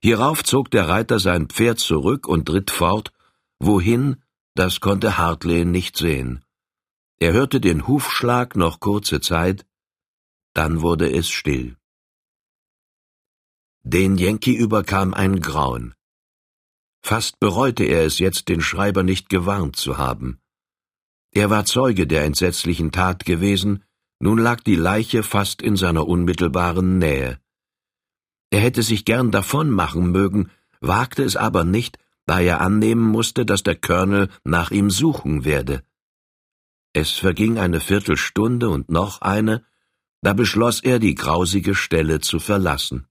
Hierauf 0.00 0.42
zog 0.42 0.70
der 0.70 0.88
Reiter 0.88 1.18
sein 1.18 1.48
Pferd 1.48 1.78
zurück 1.78 2.26
und 2.26 2.50
ritt 2.50 2.70
fort, 2.70 3.12
wohin 3.58 4.16
das 4.54 4.80
konnte 4.80 5.16
Hartley 5.16 5.64
nicht 5.64 5.96
sehen. 5.96 6.44
Er 7.22 7.32
hörte 7.32 7.60
den 7.60 7.86
Hufschlag 7.86 8.56
noch 8.56 8.80
kurze 8.80 9.20
Zeit, 9.20 9.64
dann 10.54 10.82
wurde 10.82 11.08
es 11.08 11.28
still. 11.28 11.76
Den 13.84 14.16
Yankee 14.16 14.56
überkam 14.56 15.14
ein 15.14 15.38
Grauen. 15.38 15.94
Fast 17.00 17.38
bereute 17.38 17.84
er 17.84 18.04
es 18.04 18.18
jetzt, 18.18 18.48
den 18.48 18.60
Schreiber 18.60 19.04
nicht 19.04 19.28
gewarnt 19.28 19.76
zu 19.76 19.98
haben. 19.98 20.40
Er 21.30 21.48
war 21.48 21.64
Zeuge 21.64 22.08
der 22.08 22.24
entsetzlichen 22.24 22.90
Tat 22.90 23.24
gewesen, 23.24 23.84
nun 24.18 24.38
lag 24.38 24.60
die 24.60 24.74
Leiche 24.74 25.22
fast 25.22 25.62
in 25.62 25.76
seiner 25.76 26.08
unmittelbaren 26.08 26.98
Nähe. 26.98 27.38
Er 28.50 28.58
hätte 28.58 28.82
sich 28.82 29.04
gern 29.04 29.30
davon 29.30 29.70
machen 29.70 30.10
mögen, 30.10 30.50
wagte 30.80 31.22
es 31.22 31.36
aber 31.36 31.62
nicht, 31.62 32.00
da 32.26 32.40
er 32.40 32.60
annehmen 32.60 33.06
musste, 33.16 33.46
dass 33.46 33.62
der 33.62 33.76
Colonel 33.76 34.28
nach 34.42 34.72
ihm 34.72 34.90
suchen 34.90 35.44
werde. 35.44 35.84
Es 36.92 37.12
verging 37.12 37.58
eine 37.58 37.80
Viertelstunde 37.80 38.68
und 38.68 38.90
noch 38.90 39.22
eine, 39.22 39.64
da 40.20 40.34
beschloss 40.34 40.80
er, 40.80 40.98
die 40.98 41.14
grausige 41.14 41.74
Stelle 41.74 42.20
zu 42.20 42.38
verlassen. 42.38 43.06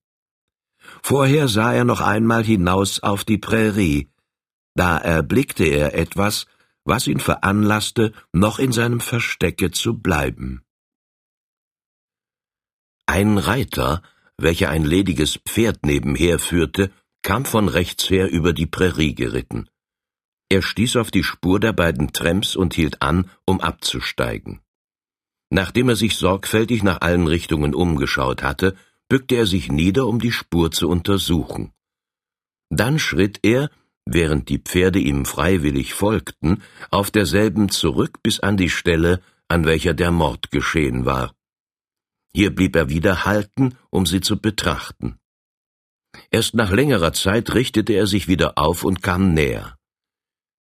Vorher 1.01 1.47
sah 1.47 1.73
er 1.73 1.83
noch 1.83 2.01
einmal 2.01 2.43
hinaus 2.43 3.01
auf 3.01 3.23
die 3.23 3.38
Prärie, 3.38 4.11
da 4.75 4.97
erblickte 4.97 5.65
er 5.65 5.95
etwas, 5.95 6.45
was 6.83 7.07
ihn 7.07 7.19
veranlasste, 7.19 8.13
noch 8.31 8.59
in 8.59 8.71
seinem 8.71 9.00
Verstecke 9.00 9.71
zu 9.71 10.00
bleiben. 10.00 10.63
Ein 13.05 13.38
Reiter, 13.38 14.01
welcher 14.38 14.69
ein 14.69 14.85
lediges 14.85 15.39
Pferd 15.47 15.85
nebenher 15.85 16.39
führte, 16.39 16.91
kam 17.21 17.45
von 17.45 17.67
rechts 17.67 18.09
her 18.09 18.31
über 18.31 18.53
die 18.53 18.65
Prärie 18.65 19.13
geritten. 19.13 19.69
Er 20.51 20.62
stieß 20.62 20.98
auf 20.98 21.12
die 21.12 21.24
Spur 21.24 21.62
der 21.62 21.72
beiden 21.72 22.12
Tramps 22.12 22.58
und 22.58 22.74
hielt 22.74 23.01
an, 23.01 23.29
um 23.46 23.62
abzusteigen. 23.62 24.60
Nachdem 25.50 25.88
er 25.88 25.96
sich 25.96 26.17
sorgfältig 26.17 26.84
nach 26.84 27.00
allen 27.00 27.25
Richtungen 27.25 27.74
umgeschaut 27.74 28.43
hatte, 28.43 28.75
bückte 29.08 29.36
er 29.36 29.46
sich 29.46 29.72
nieder, 29.72 30.08
um 30.08 30.20
die 30.20 30.34
Spur 30.34 30.70
zu 30.70 30.89
untersuchen. 30.89 31.72
Dann 32.70 33.00
schritt 33.00 33.39
er, 33.43 33.70
während 34.05 34.50
die 34.50 34.58
Pferde 34.58 35.00
ihm 35.00 35.24
freiwillig 35.24 35.93
folgten, 35.93 36.62
auf 36.89 37.12
derselben 37.12 37.70
zurück 37.70 38.22
bis 38.22 38.41
an 38.41 38.58
die 38.58 38.70
Stelle, 38.70 39.22
an 39.48 39.63
welcher 39.63 39.93
der 39.93 40.12
Mord 40.12 40.51
geschehen 40.51 41.05
war. 41.05 41.34
Hier 42.34 42.53
blieb 42.53 42.75
er 42.75 42.89
wieder 42.89 43.24
halten, 43.24 43.77
um 43.89 44.05
sie 44.05 44.20
zu 44.20 44.38
betrachten. 44.38 45.17
Erst 46.29 46.55
nach 46.55 46.72
längerer 46.72 47.13
Zeit 47.13 47.53
richtete 47.53 47.93
er 47.93 48.05
sich 48.05 48.27
wieder 48.27 48.58
auf 48.58 48.84
und 48.84 49.01
kam 49.01 49.34
näher. 49.34 49.77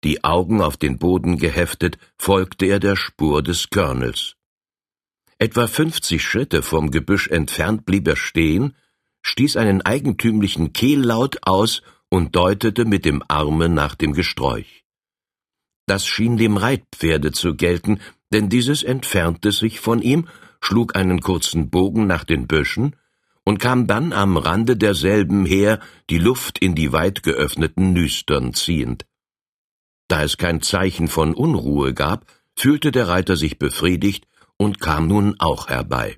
Die 0.04 0.22
Augen 0.22 0.60
auf 0.60 0.76
den 0.76 0.98
Boden 0.98 1.38
geheftet, 1.38 1.98
folgte 2.16 2.66
er 2.66 2.78
der 2.78 2.94
Spur 2.94 3.42
des 3.42 3.70
Körnels. 3.70 4.36
Etwa 5.38 5.66
fünfzig 5.66 6.22
Schritte 6.22 6.62
vom 6.62 6.90
Gebüsch 6.90 7.28
entfernt 7.28 7.84
blieb 7.84 8.06
er 8.06 8.16
stehen, 8.16 8.76
stieß 9.22 9.56
einen 9.56 9.82
eigentümlichen 9.82 10.72
Kehllaut 10.72 11.38
aus 11.42 11.82
und 12.08 12.36
deutete 12.36 12.84
mit 12.84 13.04
dem 13.04 13.22
Arme 13.26 13.68
nach 13.68 13.94
dem 13.94 14.12
Gesträuch. 14.12 14.84
Das 15.86 16.06
schien 16.06 16.36
dem 16.36 16.56
Reitpferde 16.56 17.32
zu 17.32 17.54
gelten, 17.54 18.00
denn 18.32 18.48
dieses 18.48 18.82
entfernte 18.82 19.52
sich 19.52 19.80
von 19.80 20.00
ihm, 20.00 20.28
schlug 20.60 20.96
einen 20.96 21.20
kurzen 21.20 21.70
Bogen 21.70 22.06
nach 22.06 22.24
den 22.24 22.46
Büschen 22.46 22.94
und 23.44 23.58
kam 23.58 23.86
dann 23.86 24.12
am 24.12 24.36
Rande 24.36 24.76
derselben 24.76 25.46
her, 25.46 25.80
die 26.10 26.18
Luft 26.18 26.58
in 26.58 26.74
die 26.74 26.92
weit 26.92 27.22
geöffneten 27.22 27.92
Nüstern 27.92 28.54
ziehend. 28.54 29.06
Da 30.08 30.22
es 30.22 30.38
kein 30.38 30.62
Zeichen 30.62 31.08
von 31.08 31.34
Unruhe 31.34 31.94
gab, 31.94 32.26
fühlte 32.56 32.90
der 32.90 33.08
Reiter 33.08 33.36
sich 33.36 33.58
befriedigt 33.58 34.26
und 34.56 34.80
kam 34.80 35.06
nun 35.06 35.36
auch 35.38 35.68
herbei. 35.68 36.16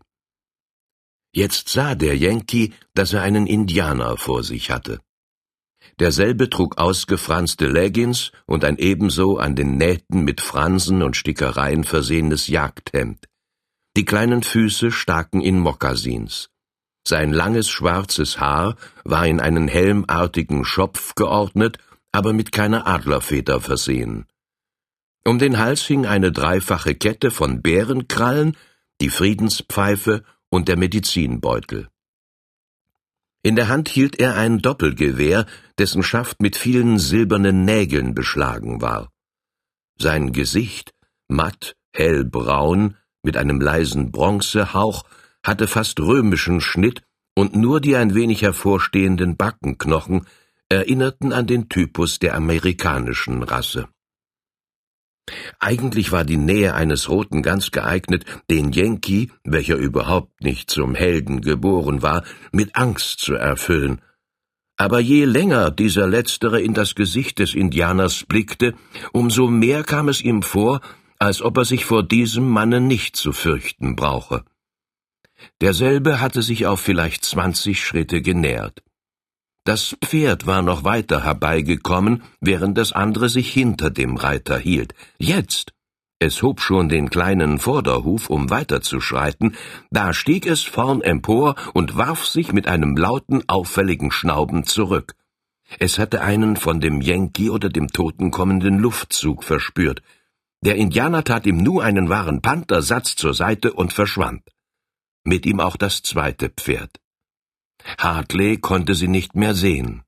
Jetzt 1.33 1.69
sah 1.69 1.95
der 1.95 2.17
Yankee, 2.17 2.73
dass 2.95 3.13
er 3.13 3.23
einen 3.23 3.47
Indianer 3.47 4.17
vor 4.17 4.43
sich 4.43 4.71
hatte. 4.71 5.01
Derselbe 5.99 6.51
trug 6.51 6.79
ausgefranste 6.79 7.67
Leggings 7.67 8.33
und 8.47 8.65
ein 8.65 8.79
ebenso 8.79 9.39
an 9.39 9.55
den 9.55 9.77
Nähten 9.77 10.23
mit 10.25 10.41
Fransen 10.41 11.03
und 11.03 11.17
Stickereien 11.17 11.85
versehenes 11.85 12.49
Jagdhemd. 12.49 13.27
Die 13.97 14.05
kleinen 14.05 14.43
Füße 14.43 14.93
staken 14.93 15.41
in 15.41 15.59
Mokassins. 15.59 16.49
Sein 17.07 17.33
langes 17.33 17.69
schwarzes 17.69 18.41
Haar 18.41 18.77
war 19.05 19.27
in 19.27 19.41
einen 19.41 19.69
helmartigen 19.69 20.65
Schopf 20.65 21.15
geordnet, 21.15 21.79
aber 22.13 22.33
mit 22.33 22.53
keiner 22.53 22.87
Adlerfeder 22.87 23.61
versehen. 23.61 24.27
Um 25.25 25.39
den 25.39 25.59
Hals 25.59 25.83
hing 25.83 26.07
eine 26.07 26.33
dreifache 26.33 26.95
Kette 26.95 27.31
von 27.31 27.63
Bärenkrallen, 27.63 28.57
die 29.01 29.11
Friedenspfeife 29.11 30.25
und 30.49 30.69
der 30.69 30.77
Medizinbeutel. 30.77 31.89
In 33.43 33.57
der 33.57 33.69
Hand 33.69 33.89
hielt 33.89 34.21
er 34.21 34.37
ein 34.37 34.59
Doppelgewehr, 34.59 35.47
dessen 35.79 36.03
Schaft 36.03 36.43
mit 36.43 36.57
vielen 36.57 36.99
silbernen 36.99 37.65
Nägeln 37.65 38.15
beschlagen 38.15 38.83
war. 38.83 39.11
Sein 39.99 40.33
Gesicht, 40.33 40.93
matt, 41.29 41.75
hellbraun, 41.93 42.97
mit 43.23 43.37
einem 43.37 43.61
leisen 43.61 44.11
Bronzehauch, 44.11 45.05
hatte 45.43 45.67
fast 45.69 46.01
römischen 46.01 46.61
Schnitt 46.61 47.03
und 47.35 47.57
nur 47.57 47.81
die 47.81 47.97
ein 47.97 48.15
wenig 48.15 48.43
hervorstehenden 48.43 49.37
Backenknochen 49.37 50.27
erinnerten 50.71 51.33
an 51.33 51.47
den 51.47 51.69
Typus 51.69 52.19
der 52.19 52.35
amerikanischen 52.35 53.43
Rasse. 53.43 53.89
Eigentlich 55.59 56.13
war 56.13 56.25
die 56.25 56.37
Nähe 56.37 56.75
eines 56.75 57.09
Roten 57.09 57.43
ganz 57.43 57.71
geeignet, 57.71 58.25
den 58.51 58.73
Yankee, 58.73 59.31
welcher 59.45 59.77
überhaupt 59.77 60.43
nicht 60.43 60.71
zum 60.71 60.95
Helden 60.95 61.41
geboren 61.41 62.03
war, 62.03 62.25
mit 62.53 62.77
Angst 62.77 63.21
zu 63.21 63.35
erfüllen. 63.35 64.01
Aber 64.77 64.99
je 64.99 65.25
länger 65.25 65.71
dieser 65.71 66.07
Letztere 66.07 66.61
in 66.61 66.73
das 66.73 66.95
Gesicht 66.95 67.39
des 67.39 67.55
Indianers 67.55 68.25
blickte, 68.25 68.75
umso 69.13 69.49
mehr 69.49 69.85
kam 69.85 70.09
es 70.09 70.23
ihm 70.23 70.43
vor, 70.43 70.81
als 71.19 71.43
ob 71.43 71.59
er 71.59 71.65
sich 71.65 71.85
vor 71.85 72.03
diesem 72.03 72.49
Manne 72.49 72.81
nicht 72.81 73.15
zu 73.15 73.33
fürchten 73.33 73.95
brauche. 73.95 74.45
Derselbe 75.61 76.21
hatte 76.21 76.43
sich 76.43 76.67
auf 76.67 76.81
vielleicht 76.81 77.25
zwanzig 77.25 77.85
Schritte 77.85 78.23
genähert. 78.23 78.83
Das 79.65 79.97
Pferd 80.03 80.47
war 80.47 80.63
noch 80.63 80.85
weiter 80.85 81.23
herbeigekommen, 81.23 82.23
während 82.41 82.79
das 82.79 82.93
andere 82.93 83.29
sich 83.29 83.53
hinter 83.53 83.91
dem 83.91 84.17
Reiter 84.17 84.59
hielt. 84.59 84.95
Jetzt, 85.19 85.75
es 86.19 86.43
hob 86.43 86.61
schon 86.61 86.89
den 86.89 87.09
kleinen 87.09 87.59
Vorderhuf, 87.59 88.29
um 88.29 88.51
weiterzuschreiten, 88.51 89.57
da 89.91 90.13
stieg 90.13 90.47
es 90.47 90.63
vorn 90.63 91.03
empor 91.03 91.55
und 91.73 91.97
warf 91.97 92.27
sich 92.27 92.53
mit 92.53 92.69
einem 92.69 92.97
lauten, 92.97 93.43
auffälligen 93.49 94.11
Schnauben 94.11 94.65
zurück. 94.65 95.15
Es 95.79 95.99
hatte 95.99 96.21
einen 96.21 96.57
von 96.57 96.81
dem 96.81 97.01
Yankee 97.01 97.49
oder 97.49 97.69
dem 97.69 97.89
Toten 97.89 98.31
kommenden 98.31 98.79
Luftzug 98.79 99.45
verspürt. 99.45 100.03
Der 100.63 100.77
Indianer 100.77 101.25
tat 101.25 101.47
ihm 101.47 101.63
nur 101.63 101.85
einen 101.85 102.09
wahren 102.09 102.43
Panthersatz 102.43 103.17
zur 103.17 103.33
Seite 103.33 103.73
und 103.73 103.93
verschwand. 103.93 104.43
Mit 105.25 105.47
ihm 105.47 105.61
auch 105.61 105.77
das 105.77 106.03
zweite 106.03 106.51
Pferd. 106.51 106.99
Hartley 107.99 108.59
konnte 108.59 108.95
sie 108.95 109.09
nicht 109.09 109.35
mehr 109.35 109.55
sehen. 109.55 110.03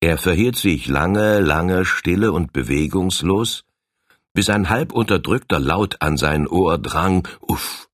Er 0.00 0.18
verhielt 0.18 0.56
sich 0.56 0.88
lange, 0.88 1.40
lange 1.40 1.84
stille 1.84 2.32
und 2.32 2.52
bewegungslos, 2.52 3.64
bis 4.34 4.50
ein 4.50 4.68
halb 4.68 4.92
unterdrückter 4.92 5.60
Laut 5.60 6.00
an 6.00 6.16
sein 6.16 6.48
Ohr 6.48 6.78
drang, 6.78 7.28
uff. 7.40 7.88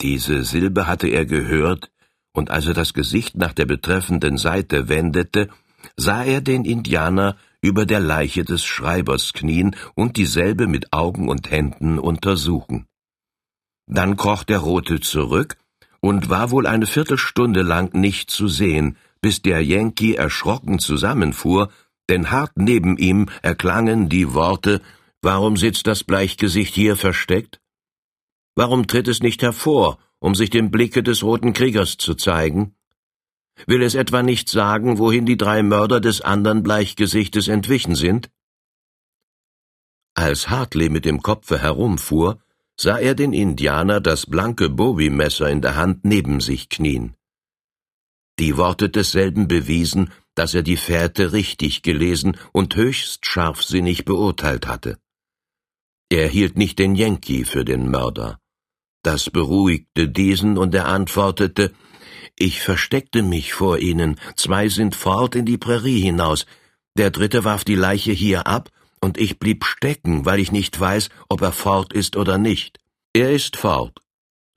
Diese 0.00 0.44
Silbe 0.44 0.86
hatte 0.86 1.08
er 1.08 1.26
gehört, 1.26 1.90
und 2.32 2.50
als 2.50 2.66
er 2.66 2.74
das 2.74 2.94
Gesicht 2.94 3.36
nach 3.36 3.54
der 3.54 3.64
betreffenden 3.64 4.38
Seite 4.38 4.88
wendete, 4.88 5.48
sah 5.96 6.22
er 6.22 6.40
den 6.40 6.64
Indianer 6.64 7.36
über 7.60 7.86
der 7.86 8.00
Leiche 8.00 8.44
des 8.44 8.64
Schreibers 8.64 9.32
knien 9.32 9.74
und 9.94 10.16
dieselbe 10.18 10.66
mit 10.66 10.92
Augen 10.92 11.28
und 11.28 11.50
Händen 11.50 11.98
untersuchen. 11.98 12.86
Dann 13.86 14.16
kroch 14.16 14.44
der 14.44 14.58
Rote 14.58 15.00
zurück 15.00 15.56
und 16.06 16.30
war 16.30 16.52
wohl 16.52 16.68
eine 16.68 16.86
Viertelstunde 16.86 17.62
lang 17.62 17.92
nicht 17.94 18.30
zu 18.30 18.46
sehen, 18.46 18.96
bis 19.20 19.42
der 19.42 19.60
Yankee 19.60 20.14
erschrocken 20.14 20.78
zusammenfuhr, 20.78 21.68
denn 22.08 22.30
hart 22.30 22.52
neben 22.54 22.96
ihm 22.96 23.26
erklangen 23.42 24.08
die 24.08 24.32
Worte 24.32 24.80
Warum 25.20 25.56
sitzt 25.56 25.88
das 25.88 26.04
Bleichgesicht 26.04 26.74
hier 26.76 26.94
versteckt? 26.96 27.60
Warum 28.54 28.86
tritt 28.86 29.08
es 29.08 29.20
nicht 29.20 29.42
hervor, 29.42 29.98
um 30.20 30.36
sich 30.36 30.50
dem 30.50 30.70
Blicke 30.70 31.02
des 31.02 31.24
roten 31.24 31.52
Kriegers 31.52 31.96
zu 31.96 32.14
zeigen? 32.14 32.76
Will 33.66 33.82
es 33.82 33.96
etwa 33.96 34.22
nicht 34.22 34.48
sagen, 34.48 34.98
wohin 34.98 35.26
die 35.26 35.36
drei 35.36 35.64
Mörder 35.64 36.00
des 36.00 36.20
anderen 36.20 36.62
Bleichgesichtes 36.62 37.48
entwichen 37.48 37.96
sind? 37.96 38.30
Als 40.14 40.48
Hartley 40.50 40.88
mit 40.88 41.04
dem 41.04 41.20
Kopfe 41.20 41.58
herumfuhr, 41.58 42.38
sah 42.78 42.98
er 42.98 43.14
den 43.14 43.32
Indianer 43.32 44.00
das 44.00 44.26
blanke 44.26 44.68
Bowie-Messer 44.68 45.48
in 45.50 45.62
der 45.62 45.76
Hand 45.76 46.04
neben 46.04 46.40
sich 46.40 46.68
knien. 46.68 47.14
Die 48.38 48.56
Worte 48.56 48.90
desselben 48.90 49.48
bewiesen, 49.48 50.12
dass 50.34 50.52
er 50.52 50.62
die 50.62 50.76
Fährte 50.76 51.32
richtig 51.32 51.82
gelesen 51.82 52.36
und 52.52 52.76
höchst 52.76 53.24
scharfsinnig 53.24 54.04
beurteilt 54.04 54.66
hatte. 54.66 54.98
Er 56.10 56.28
hielt 56.28 56.58
nicht 56.58 56.78
den 56.78 56.94
Yankee 56.94 57.44
für 57.44 57.64
den 57.64 57.90
Mörder. 57.90 58.38
Das 59.02 59.30
beruhigte 59.30 60.08
diesen, 60.08 60.58
und 60.58 60.74
er 60.74 60.86
antwortete 60.86 61.72
Ich 62.36 62.60
versteckte 62.60 63.22
mich 63.22 63.54
vor 63.54 63.78
ihnen, 63.78 64.20
zwei 64.36 64.68
sind 64.68 64.94
fort 64.94 65.34
in 65.34 65.46
die 65.46 65.58
Prärie 65.58 66.00
hinaus, 66.00 66.44
der 66.98 67.10
dritte 67.10 67.44
warf 67.44 67.64
die 67.64 67.74
Leiche 67.74 68.12
hier 68.12 68.46
ab, 68.46 68.70
und 69.06 69.18
ich 69.18 69.38
blieb 69.38 69.64
stecken, 69.64 70.24
weil 70.26 70.40
ich 70.40 70.50
nicht 70.50 70.78
weiß, 70.80 71.10
ob 71.28 71.40
er 71.40 71.52
fort 71.52 71.92
ist 71.92 72.16
oder 72.16 72.38
nicht. 72.38 72.80
Er 73.12 73.30
ist 73.32 73.56
fort. 73.56 74.00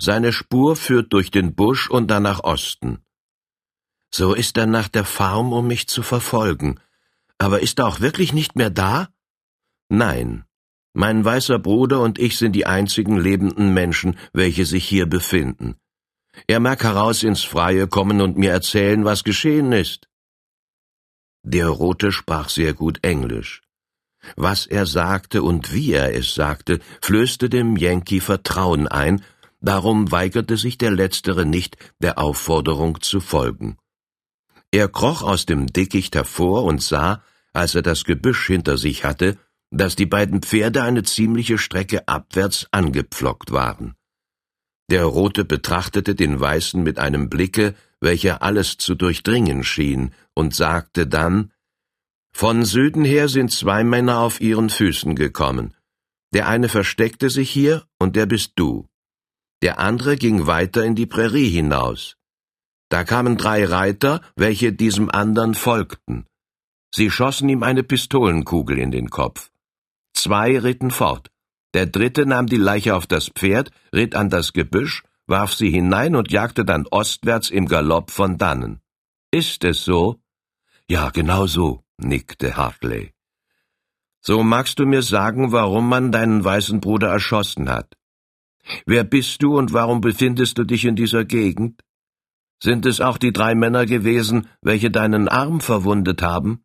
Seine 0.01 0.33
Spur 0.33 0.75
führt 0.75 1.13
durch 1.13 1.29
den 1.29 1.53
Busch 1.53 1.87
und 1.87 2.07
dann 2.09 2.23
nach 2.23 2.43
Osten. 2.43 2.97
So 4.11 4.33
ist 4.33 4.57
er 4.57 4.65
nach 4.65 4.87
der 4.87 5.05
Farm, 5.05 5.53
um 5.53 5.67
mich 5.67 5.87
zu 5.87 6.01
verfolgen. 6.01 6.79
Aber 7.37 7.59
ist 7.59 7.77
er 7.77 7.85
auch 7.85 7.99
wirklich 7.99 8.33
nicht 8.33 8.55
mehr 8.55 8.71
da? 8.71 9.09
Nein. 9.87 10.45
Mein 10.93 11.23
weißer 11.23 11.59
Bruder 11.59 12.01
und 12.01 12.17
ich 12.17 12.35
sind 12.39 12.53
die 12.53 12.65
einzigen 12.65 13.17
lebenden 13.19 13.71
Menschen, 13.75 14.17
welche 14.33 14.65
sich 14.65 14.83
hier 14.83 15.05
befinden. 15.05 15.75
Er 16.47 16.59
mag 16.59 16.83
heraus 16.83 17.21
ins 17.21 17.43
Freie 17.43 17.87
kommen 17.87 18.19
und 18.19 18.35
mir 18.35 18.49
erzählen, 18.49 19.05
was 19.05 19.23
geschehen 19.23 19.71
ist. 19.73 20.09
Der 21.43 21.67
Rote 21.67 22.11
sprach 22.11 22.49
sehr 22.49 22.73
gut 22.73 23.03
Englisch. 23.03 23.61
Was 24.35 24.65
er 24.65 24.85
sagte 24.85 25.43
und 25.43 25.73
wie 25.73 25.93
er 25.93 26.13
es 26.13 26.33
sagte, 26.33 26.79
flößte 27.01 27.49
dem 27.49 27.77
Yankee 27.77 28.19
Vertrauen 28.19 28.87
ein, 28.87 29.23
darum 29.61 30.11
weigerte 30.11 30.57
sich 30.57 30.77
der 30.77 30.91
Letztere 30.91 31.45
nicht, 31.45 31.77
der 31.99 32.17
Aufforderung 32.19 33.01
zu 33.01 33.19
folgen. 33.19 33.77
Er 34.71 34.87
kroch 34.87 35.23
aus 35.23 35.45
dem 35.45 35.67
Dickicht 35.67 36.15
hervor 36.15 36.63
und 36.63 36.81
sah, 36.81 37.23
als 37.53 37.75
er 37.75 37.81
das 37.81 38.03
Gebüsch 38.03 38.47
hinter 38.47 38.77
sich 38.77 39.03
hatte, 39.03 39.37
dass 39.71 39.95
die 39.95 40.05
beiden 40.05 40.41
Pferde 40.41 40.83
eine 40.83 41.03
ziemliche 41.03 41.57
Strecke 41.57 42.07
abwärts 42.07 42.67
angepflockt 42.71 43.51
waren. 43.51 43.95
Der 44.89 45.03
Rote 45.05 45.45
betrachtete 45.45 46.15
den 46.15 46.39
Weißen 46.39 46.81
mit 46.81 46.97
einem 46.97 47.29
Blicke, 47.29 47.75
welcher 47.99 48.41
alles 48.41 48.77
zu 48.77 48.95
durchdringen 48.95 49.63
schien, 49.63 50.11
und 50.33 50.55
sagte 50.55 51.05
dann 51.05 51.51
Von 52.31 52.65
Süden 52.65 53.03
her 53.03 53.27
sind 53.27 53.51
zwei 53.51 53.83
Männer 53.83 54.19
auf 54.19 54.41
ihren 54.41 54.69
Füßen 54.69 55.15
gekommen. 55.15 55.73
Der 56.33 56.47
eine 56.47 56.69
versteckte 56.69 57.29
sich 57.29 57.49
hier, 57.49 57.83
und 57.97 58.15
der 58.15 58.25
bist 58.25 58.53
du. 58.55 58.87
Der 59.61 59.79
andere 59.79 60.15
ging 60.15 60.47
weiter 60.47 60.85
in 60.85 60.95
die 60.95 61.07
Prärie 61.07 61.49
hinaus. 61.49 62.15
Da 62.89 63.03
kamen 63.03 63.37
drei 63.37 63.65
Reiter, 63.65 64.21
welche 64.35 64.73
diesem 64.73 65.09
andern 65.11 65.53
folgten. 65.53 66.25
Sie 66.93 67.11
schossen 67.11 67.49
ihm 67.49 67.61
eine 67.63 67.83
Pistolenkugel 67.83 68.79
in 68.79 68.91
den 68.91 69.09
Kopf. 69.09 69.51
Zwei 70.13 70.57
ritten 70.57 70.91
fort. 70.91 71.29
Der 71.75 71.85
dritte 71.85 72.25
nahm 72.25 72.47
die 72.47 72.57
Leiche 72.57 72.95
auf 72.95 73.05
das 73.05 73.29
Pferd, 73.29 73.71
ritt 73.93 74.15
an 74.15 74.29
das 74.29 74.53
Gebüsch, 74.53 75.03
warf 75.27 75.53
sie 75.53 75.69
hinein 75.69 76.15
und 76.15 76.31
jagte 76.31 76.65
dann 76.65 76.87
ostwärts 76.89 77.51
im 77.51 77.67
Galopp 77.67 78.09
von 78.09 78.37
dannen. 78.39 78.81
Ist 79.31 79.63
es 79.63 79.83
so? 79.83 80.19
Ja, 80.87 81.11
genau 81.11 81.45
so, 81.45 81.83
nickte 82.03 82.57
Hartley. 82.57 83.13
So 84.21 84.43
magst 84.43 84.79
du 84.79 84.85
mir 84.85 85.01
sagen, 85.01 85.51
warum 85.51 85.87
man 85.87 86.11
deinen 86.11 86.43
weißen 86.43 86.79
Bruder 86.81 87.09
erschossen 87.09 87.69
hat. 87.69 87.95
Wer 88.85 89.03
bist 89.03 89.41
du 89.41 89.57
und 89.57 89.73
warum 89.73 90.01
befindest 90.01 90.57
du 90.57 90.63
dich 90.63 90.85
in 90.85 90.95
dieser 90.95 91.25
Gegend? 91.25 91.81
Sind 92.61 92.85
es 92.85 92.99
auch 92.99 93.17
die 93.17 93.31
drei 93.31 93.55
Männer 93.55 93.85
gewesen, 93.85 94.47
welche 94.61 94.91
deinen 94.91 95.29
Arm 95.29 95.61
verwundet 95.61 96.21
haben? 96.21 96.63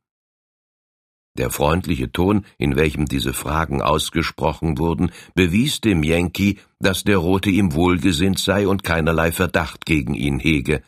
Der 1.36 1.50
freundliche 1.50 2.12
Ton, 2.12 2.44
in 2.58 2.76
welchem 2.76 3.06
diese 3.06 3.32
Fragen 3.32 3.82
ausgesprochen 3.82 4.78
wurden, 4.78 5.10
bewies 5.34 5.80
dem 5.80 6.02
Yankee, 6.02 6.58
dass 6.78 7.02
der 7.02 7.18
Rote 7.18 7.50
ihm 7.50 7.74
wohlgesinnt 7.74 8.38
sei 8.38 8.68
und 8.68 8.84
keinerlei 8.84 9.32
Verdacht 9.32 9.84
gegen 9.84 10.14
ihn 10.14 10.38
hege. 10.38 10.82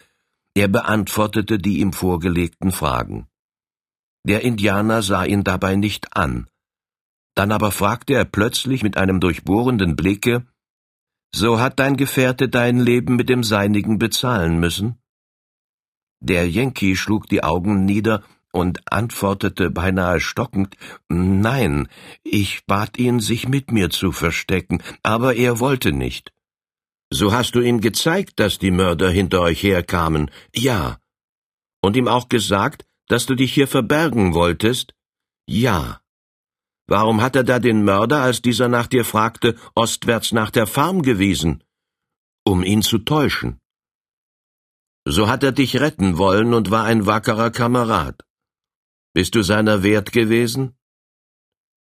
Er 0.55 0.69
beantwortete 0.69 1.59
die 1.59 1.81
ihm 1.81 1.93
vorgelegten 1.93 2.71
Fragen. 2.73 3.27
Der 4.29 4.43
Indianer 4.43 5.03
sah 5.03 5.25
ihn 5.25 5.45
dabei 5.45 5.77
nicht 5.77 6.17
an. 6.17 6.49
Dann 7.37 7.53
aber 7.53 7.71
fragte 7.71 8.15
er 8.15 8.25
plötzlich 8.25 8.83
mit 8.83 8.97
einem 8.97 9.21
durchbohrenden 9.21 9.95
Blicke, 9.95 10.47
So 11.33 11.61
hat 11.61 11.79
dein 11.79 11.97
Gefährte 11.97 12.49
dein 12.49 12.81
Leben 12.81 13.15
mit 13.15 13.29
dem 13.29 13.45
seinigen 13.45 13.99
bezahlen 13.99 14.59
müssen? 14.59 14.99
Der 16.21 16.49
Yankee 16.49 16.97
schlug 16.97 17.29
die 17.29 17.45
Augen 17.45 17.85
nieder 17.85 18.25
und 18.53 18.81
antwortete 18.91 19.71
beinahe 19.71 20.19
stockend 20.19 20.77
Nein, 21.09 21.89
ich 22.25 22.65
bat 22.67 22.99
ihn, 22.99 23.21
sich 23.21 23.49
mit 23.49 23.71
mir 23.71 23.91
zu 23.91 24.11
verstecken, 24.11 24.83
aber 25.05 25.37
er 25.37 25.61
wollte 25.61 25.93
nicht. 25.93 26.33
So 27.11 27.33
hast 27.33 27.55
du 27.55 27.61
ihm 27.61 27.81
gezeigt, 27.81 28.41
dass 28.41 28.59
die 28.59 28.73
Mörder 28.73 29.11
hinter 29.11 29.43
euch 29.43 29.63
herkamen? 29.63 30.31
Ja. 30.53 30.99
Und 31.81 31.97
ihm 31.97 32.09
auch 32.09 32.29
gesagt, 32.29 32.87
dass 33.09 33.27
du 33.27 33.35
dich 33.35 33.53
hier 33.53 33.69
verbergen 33.69 34.35
wolltest? 34.35 34.95
Ja. 35.47 36.01
Warum 36.89 37.21
hat 37.21 37.37
er 37.37 37.45
da 37.45 37.59
den 37.59 37.85
Mörder, 37.85 38.23
als 38.23 38.43
dieser 38.43 38.69
nach 38.69 38.87
dir 38.87 39.05
fragte, 39.05 39.57
ostwärts 39.75 40.33
nach 40.33 40.51
der 40.51 40.67
Farm 40.67 41.03
gewiesen? 41.03 41.65
Um 42.45 42.63
ihn 42.63 42.83
zu 42.83 42.99
täuschen. 42.99 43.59
So 45.05 45.29
hat 45.29 45.43
er 45.43 45.53
dich 45.53 45.81
retten 45.81 46.19
wollen 46.19 46.55
und 46.55 46.71
war 46.71 46.85
ein 46.85 47.07
wackerer 47.07 47.51
Kamerad. 47.51 48.25
Bist 49.15 49.35
du 49.35 49.43
seiner 49.43 49.83
wert 49.83 50.13
gewesen? 50.13 50.77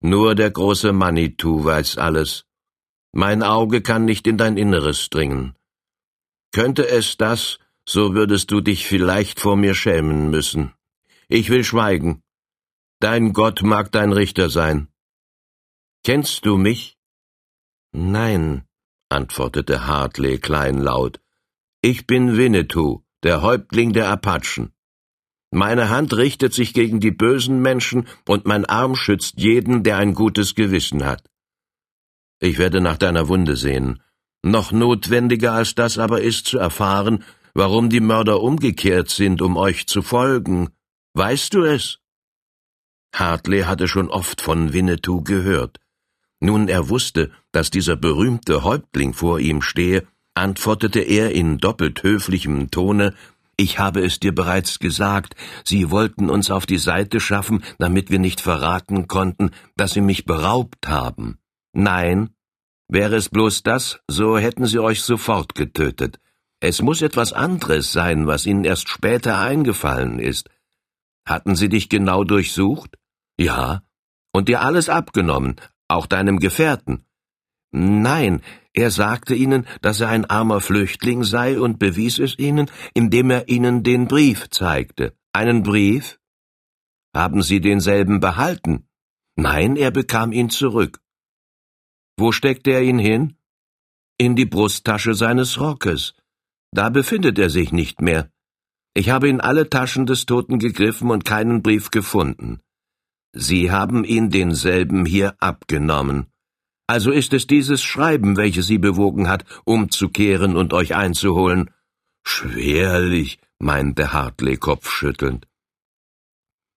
Nur 0.01 0.35
der 0.35 0.51
große 0.51 0.93
Manitou 0.93 1.63
weiß 1.63 1.97
alles. 1.97 2.45
Mein 3.13 3.43
Auge 3.43 3.81
kann 3.81 4.05
nicht 4.05 4.27
in 4.27 4.37
dein 4.37 4.57
Inneres 4.57 5.09
dringen. 5.09 5.55
Könnte 6.51 6.87
es 6.87 7.17
das, 7.17 7.59
so 7.87 8.13
würdest 8.13 8.51
du 8.51 8.61
dich 8.61 8.85
vielleicht 8.85 9.39
vor 9.39 9.55
mir 9.55 9.73
schämen 9.73 10.29
müssen. 10.29 10.73
Ich 11.29 11.49
will 11.49 11.63
schweigen. 11.63 12.21
Dein 12.99 13.33
Gott 13.33 13.61
mag 13.61 13.91
dein 13.91 14.13
Richter 14.13 14.49
sein. 14.49 14.87
Kennst 16.03 16.45
du 16.45 16.57
mich? 16.57 16.97
Nein, 17.91 18.63
antwortete 19.09 19.87
Hartley 19.87 20.37
kleinlaut. 20.37 21.19
Ich 21.81 22.07
bin 22.07 22.37
Winnetou, 22.37 23.03
der 23.23 23.41
Häuptling 23.41 23.91
der 23.91 24.09
Apachen. 24.09 24.73
Meine 25.51 25.89
Hand 25.89 26.15
richtet 26.15 26.53
sich 26.53 26.73
gegen 26.73 26.99
die 26.99 27.11
bösen 27.11 27.61
Menschen 27.61 28.07
und 28.25 28.45
mein 28.45 28.65
Arm 28.65 28.95
schützt 28.95 29.35
jeden, 29.37 29.83
der 29.83 29.97
ein 29.97 30.13
gutes 30.13 30.55
Gewissen 30.55 31.05
hat. 31.05 31.29
Ich 32.39 32.57
werde 32.57 32.81
nach 32.81 32.97
deiner 32.97 33.27
Wunde 33.27 33.55
sehen. 33.55 34.01
Noch 34.43 34.71
notwendiger 34.71 35.53
als 35.53 35.75
das 35.75 35.97
aber 35.97 36.21
ist 36.21 36.47
zu 36.47 36.57
erfahren, 36.57 37.23
warum 37.53 37.89
die 37.89 37.99
Mörder 37.99 38.41
umgekehrt 38.41 39.09
sind, 39.09 39.41
um 39.41 39.57
euch 39.57 39.87
zu 39.87 40.01
folgen. 40.01 40.69
Weißt 41.17 41.55
du 41.55 41.63
es? 41.63 41.97
Hartley 43.11 43.63
hatte 43.63 43.87
schon 43.87 44.11
oft 44.11 44.39
von 44.39 44.71
Winnetou 44.71 45.23
gehört. 45.23 45.79
Nun 46.39 46.67
er 46.67 46.89
wusste, 46.89 47.31
dass 47.51 47.71
dieser 47.71 47.95
berühmte 47.95 48.63
Häuptling 48.63 49.15
vor 49.15 49.39
ihm 49.39 49.63
stehe, 49.63 50.05
antwortete 50.35 50.99
er 50.99 51.31
in 51.31 51.57
doppelt 51.57 52.03
höflichem 52.03 52.69
Tone 52.69 53.15
Ich 53.55 53.79
habe 53.79 54.05
es 54.05 54.19
dir 54.19 54.35
bereits 54.35 54.77
gesagt, 54.77 55.35
Sie 55.63 55.89
wollten 55.89 56.29
uns 56.29 56.51
auf 56.51 56.67
die 56.67 56.77
Seite 56.77 57.19
schaffen, 57.19 57.63
damit 57.79 58.11
wir 58.11 58.19
nicht 58.19 58.39
verraten 58.39 59.07
konnten, 59.07 59.49
dass 59.75 59.93
Sie 59.93 60.01
mich 60.01 60.25
beraubt 60.25 60.87
haben. 60.87 61.39
Nein, 61.73 62.29
wäre 62.89 63.15
es 63.15 63.29
bloß 63.29 63.63
das, 63.63 64.01
so 64.07 64.37
hätten 64.37 64.67
Sie 64.67 64.77
euch 64.77 65.01
sofort 65.01 65.55
getötet. 65.55 66.19
Es 66.59 66.83
muss 66.83 67.01
etwas 67.01 67.33
anderes 67.33 67.91
sein, 67.91 68.27
was 68.27 68.45
Ihnen 68.45 68.65
erst 68.65 68.87
später 68.87 69.39
eingefallen 69.39 70.19
ist. 70.19 70.47
Hatten 71.27 71.55
sie 71.57 71.67
dich 71.67 71.89
genau 71.89 72.23
durchsucht? 72.23 72.97
Ja. 73.37 73.83
Und 74.31 74.47
dir 74.47 74.61
alles 74.61 74.87
abgenommen, 74.87 75.57
auch 75.87 76.05
deinem 76.05 76.39
Gefährten? 76.39 77.03
Nein, 77.71 78.41
er 78.73 78.91
sagte 78.91 79.35
ihnen, 79.35 79.67
dass 79.81 79.99
er 79.99 80.09
ein 80.09 80.25
armer 80.25 80.61
Flüchtling 80.61 81.23
sei 81.23 81.59
und 81.59 81.79
bewies 81.79 82.17
es 82.17 82.39
ihnen, 82.39 82.71
indem 82.93 83.29
er 83.29 83.49
ihnen 83.49 83.83
den 83.83 84.07
Brief 84.07 84.49
zeigte. 84.49 85.17
Einen 85.33 85.63
Brief? 85.63 86.17
Haben 87.13 87.41
Sie 87.41 87.59
denselben 87.59 88.19
behalten? 88.21 88.87
Nein, 89.35 89.75
er 89.75 89.91
bekam 89.91 90.31
ihn 90.31 90.49
zurück. 90.49 91.01
Wo 92.17 92.31
steckte 92.31 92.71
er 92.71 92.83
ihn 92.83 92.99
hin? 92.99 93.35
In 94.17 94.35
die 94.35 94.45
Brusttasche 94.45 95.13
seines 95.13 95.59
Rockes. 95.59 96.13
Da 96.71 96.89
befindet 96.89 97.37
er 97.37 97.49
sich 97.49 97.71
nicht 97.71 98.01
mehr. 98.01 98.31
Ich 98.97 99.11
habe 99.11 99.29
in 99.29 99.41
alle 99.41 99.69
Taschen 99.69 100.07
des 100.07 100.25
Toten 100.25 100.57
gegriffen 100.57 101.11
und 101.11 101.23
keinen 101.23 101.61
Brief 101.61 101.91
gefunden. 101.91 102.61
Sie 103.31 103.69
haben 103.69 104.03
ihn 104.03 104.31
denselben 104.31 105.05
hier 105.05 105.35
abgenommen. 105.39 106.25
Also 106.87 107.11
ist 107.11 107.31
es 107.33 107.45
dieses 107.45 107.83
Schreiben, 107.83 108.37
welches 108.37 108.65
Sie 108.65 108.79
bewogen 108.79 109.27
hat, 109.27 109.45
umzukehren 109.65 110.57
und 110.57 110.73
euch 110.73 110.95
einzuholen. 110.95 111.69
Schwerlich, 112.25 113.37
meinte 113.59 114.13
Hartley 114.13 114.57
kopfschüttelnd. 114.57 115.47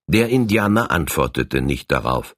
Der 0.06 0.28
Indianer 0.28 0.90
antwortete 0.90 1.62
nicht 1.62 1.90
darauf. 1.90 2.36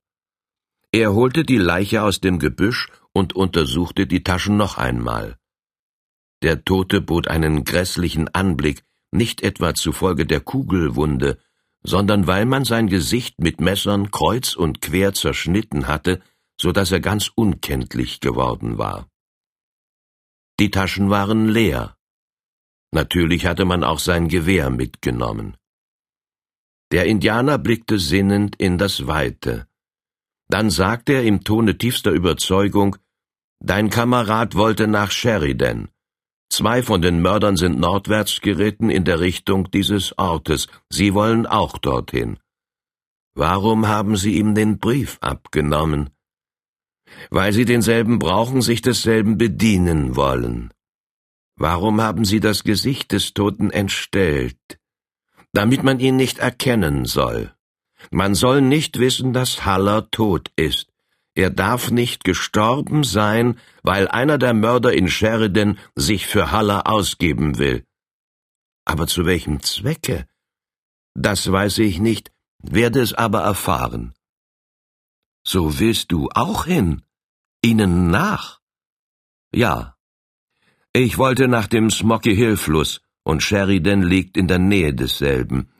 Er 0.92 1.12
holte 1.12 1.42
die 1.42 1.58
Leiche 1.58 2.04
aus 2.04 2.20
dem 2.20 2.38
Gebüsch 2.38 2.86
und 3.12 3.34
untersuchte 3.34 4.06
die 4.06 4.22
Taschen 4.22 4.56
noch 4.56 4.78
einmal. 4.78 5.38
Der 6.42 6.64
Tote 6.64 7.00
bot 7.00 7.26
einen 7.26 7.64
grässlichen 7.64 8.28
Anblick, 8.32 8.84
nicht 9.12 9.42
etwa 9.42 9.74
zufolge 9.74 10.26
der 10.26 10.40
Kugelwunde, 10.40 11.38
sondern 11.82 12.26
weil 12.26 12.46
man 12.46 12.64
sein 12.64 12.88
Gesicht 12.88 13.40
mit 13.40 13.60
Messern 13.60 14.10
kreuz 14.10 14.54
und 14.54 14.80
quer 14.80 15.14
zerschnitten 15.14 15.86
hatte, 15.86 16.20
so 16.60 16.72
dass 16.72 16.92
er 16.92 17.00
ganz 17.00 17.30
unkenntlich 17.34 18.20
geworden 18.20 18.78
war. 18.78 19.08
Die 20.60 20.70
Taschen 20.70 21.10
waren 21.10 21.48
leer. 21.48 21.96
Natürlich 22.92 23.46
hatte 23.46 23.64
man 23.64 23.84
auch 23.84 23.98
sein 23.98 24.28
Gewehr 24.28 24.70
mitgenommen. 24.70 25.56
Der 26.92 27.06
Indianer 27.06 27.58
blickte 27.58 27.98
sinnend 27.98 28.56
in 28.56 28.76
das 28.76 29.06
Weite. 29.06 29.66
Dann 30.48 30.68
sagte 30.68 31.14
er 31.14 31.24
im 31.24 31.42
Tone 31.42 31.78
tiefster 31.78 32.10
Überzeugung, 32.10 32.96
Dein 33.60 33.90
Kamerad 33.90 34.54
wollte 34.56 34.88
nach 34.88 35.10
Sheridan. 35.10 35.88
Zwei 36.52 36.82
von 36.82 37.00
den 37.00 37.22
Mördern 37.22 37.56
sind 37.56 37.80
nordwärts 37.80 38.42
geritten 38.42 38.90
in 38.90 39.06
der 39.06 39.20
Richtung 39.20 39.70
dieses 39.70 40.18
Ortes. 40.18 40.66
Sie 40.90 41.14
wollen 41.14 41.46
auch 41.46 41.78
dorthin. 41.78 42.38
Warum 43.34 43.88
haben 43.88 44.18
Sie 44.18 44.34
ihm 44.34 44.54
den 44.54 44.78
Brief 44.78 45.16
abgenommen? 45.22 46.10
Weil 47.30 47.54
Sie 47.54 47.64
denselben 47.64 48.18
brauchen, 48.18 48.60
sich 48.60 48.82
desselben 48.82 49.38
bedienen 49.38 50.14
wollen. 50.14 50.74
Warum 51.56 52.02
haben 52.02 52.26
Sie 52.26 52.40
das 52.40 52.64
Gesicht 52.64 53.12
des 53.12 53.32
Toten 53.32 53.70
entstellt? 53.70 54.78
Damit 55.54 55.82
man 55.82 56.00
ihn 56.00 56.16
nicht 56.16 56.38
erkennen 56.38 57.06
soll. 57.06 57.54
Man 58.10 58.34
soll 58.34 58.60
nicht 58.60 58.98
wissen, 58.98 59.32
dass 59.32 59.64
Haller 59.64 60.10
tot 60.10 60.50
ist. 60.56 60.91
Er 61.34 61.50
darf 61.50 61.90
nicht 61.90 62.24
gestorben 62.24 63.04
sein, 63.04 63.58
weil 63.82 64.08
einer 64.08 64.36
der 64.36 64.52
Mörder 64.52 64.92
in 64.92 65.08
Sheridan 65.08 65.78
sich 65.94 66.26
für 66.26 66.50
Haller 66.50 66.86
ausgeben 66.86 67.58
will. 67.58 67.86
Aber 68.84 69.06
zu 69.06 69.24
welchem 69.24 69.62
Zwecke? 69.62 70.26
Das 71.14 71.50
weiß 71.50 71.78
ich 71.78 72.00
nicht, 72.00 72.32
werde 72.62 73.00
es 73.00 73.14
aber 73.14 73.40
erfahren. 73.40 74.12
So 75.46 75.78
willst 75.78 76.12
du 76.12 76.28
auch 76.34 76.66
hin? 76.66 77.02
Ihnen 77.64 78.10
nach? 78.10 78.60
Ja. 79.54 79.96
Ich 80.92 81.16
wollte 81.16 81.48
nach 81.48 81.66
dem 81.66 81.90
Smoky 81.90 82.34
Hill 82.36 82.56
Fluss, 82.56 83.00
und 83.24 83.42
Sheridan 83.42 84.02
liegt 84.02 84.36
in 84.36 84.48
der 84.48 84.58
Nähe 84.58 84.92
desselben. 84.94 85.72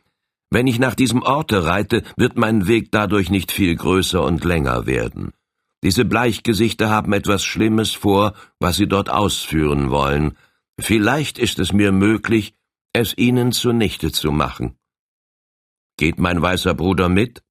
Wenn 0.51 0.67
ich 0.67 0.79
nach 0.79 0.95
diesem 0.95 1.23
Orte 1.23 1.65
reite, 1.65 2.03
wird 2.17 2.37
mein 2.37 2.67
Weg 2.67 2.91
dadurch 2.91 3.31
nicht 3.31 3.53
viel 3.53 3.75
größer 3.75 4.23
und 4.23 4.45
länger 4.45 4.87
werden. 4.87 5.33
Diese 5.83 6.05
Bleichgesichter 6.05 6.91
haben 6.91 7.13
etwas 7.13 7.45
Schlimmes 7.45 7.93
vor, 7.93 8.35
was 8.61 8.77
sie 8.77 8.87
dort 8.87 9.11
ausführen 9.11 9.91
wollen. 9.91 10.37
Vielleicht 10.79 11.39
ist 11.39 11.59
es 11.59 11.73
mir 11.73 11.91
möglich, 11.91 12.55
es 12.93 13.17
ihnen 13.17 13.53
zunichte 13.53 14.13
zu 14.13 14.31
machen. 14.31 14.77
Geht 15.97 16.19
mein 16.19 16.41
weißer 16.41 16.75
Bruder 16.75 17.09
mit? 17.09 17.43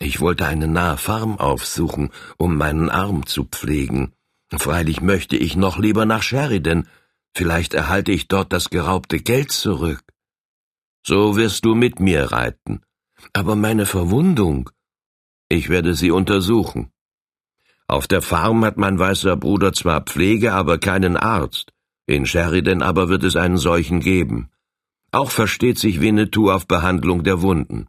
Ich 0.00 0.20
wollte 0.20 0.46
eine 0.46 0.66
nahe 0.66 0.98
Farm 0.98 1.38
aufsuchen, 1.38 2.10
um 2.38 2.56
meinen 2.56 2.90
Arm 2.90 3.24
zu 3.26 3.44
pflegen. 3.44 4.12
Freilich 4.50 5.00
möchte 5.00 5.36
ich 5.36 5.54
noch 5.54 5.78
lieber 5.78 6.06
nach 6.06 6.22
Sheridan. 6.22 6.88
Vielleicht 7.34 7.72
erhalte 7.72 8.10
ich 8.10 8.26
dort 8.26 8.52
das 8.52 8.68
geraubte 8.68 9.20
Geld 9.20 9.52
zurück. 9.52 10.02
So 11.06 11.36
wirst 11.36 11.64
du 11.64 11.74
mit 11.74 12.00
mir 12.00 12.32
reiten. 12.32 12.82
Aber 13.32 13.54
meine 13.54 13.86
Verwundung. 13.86 14.70
Ich 15.48 15.68
werde 15.68 15.94
sie 15.94 16.10
untersuchen. 16.10 16.92
Auf 17.86 18.06
der 18.06 18.22
Farm 18.22 18.64
hat 18.64 18.76
mein 18.76 18.98
weißer 18.98 19.36
Bruder 19.36 19.72
zwar 19.72 20.02
Pflege, 20.02 20.52
aber 20.52 20.78
keinen 20.78 21.16
Arzt. 21.16 21.72
In 22.06 22.26
Sheridan 22.26 22.82
aber 22.82 23.08
wird 23.08 23.22
es 23.24 23.36
einen 23.36 23.58
solchen 23.58 24.00
geben. 24.00 24.50
Auch 25.12 25.30
versteht 25.30 25.78
sich 25.78 26.00
Winnetou 26.00 26.50
auf 26.50 26.66
Behandlung 26.66 27.22
der 27.22 27.42
Wunden. 27.42 27.88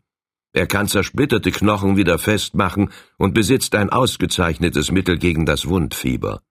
Er 0.51 0.67
kann 0.67 0.88
zersplitterte 0.88 1.51
Knochen 1.51 1.97
wieder 1.97 2.19
festmachen 2.19 2.91
und 3.17 3.34
besitzt 3.34 3.75
ein 3.75 3.89
ausgezeichnetes 3.89 4.91
Mittel 4.91 5.17
gegen 5.17 5.45
das 5.45 5.67
Wundfieber. 5.67 6.41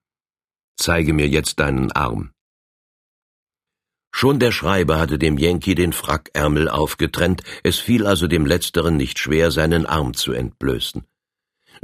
Zeige 0.75 1.13
mir 1.13 1.27
jetzt 1.27 1.59
deinen 1.59 1.91
Arm. 1.91 2.31
Schon 4.11 4.39
der 4.39 4.51
Schreiber 4.51 4.99
hatte 4.99 5.17
dem 5.17 5.37
Yankee 5.37 5.73
den 5.73 5.93
Frackärmel 5.93 6.69
aufgetrennt, 6.69 7.43
es 7.63 7.79
fiel 7.79 8.05
also 8.05 8.27
dem 8.27 8.45
Letzteren 8.45 8.97
nicht 8.97 9.19
schwer, 9.19 9.51
seinen 9.51 9.85
Arm 9.85 10.13
zu 10.13 10.33
entblößen. 10.33 11.05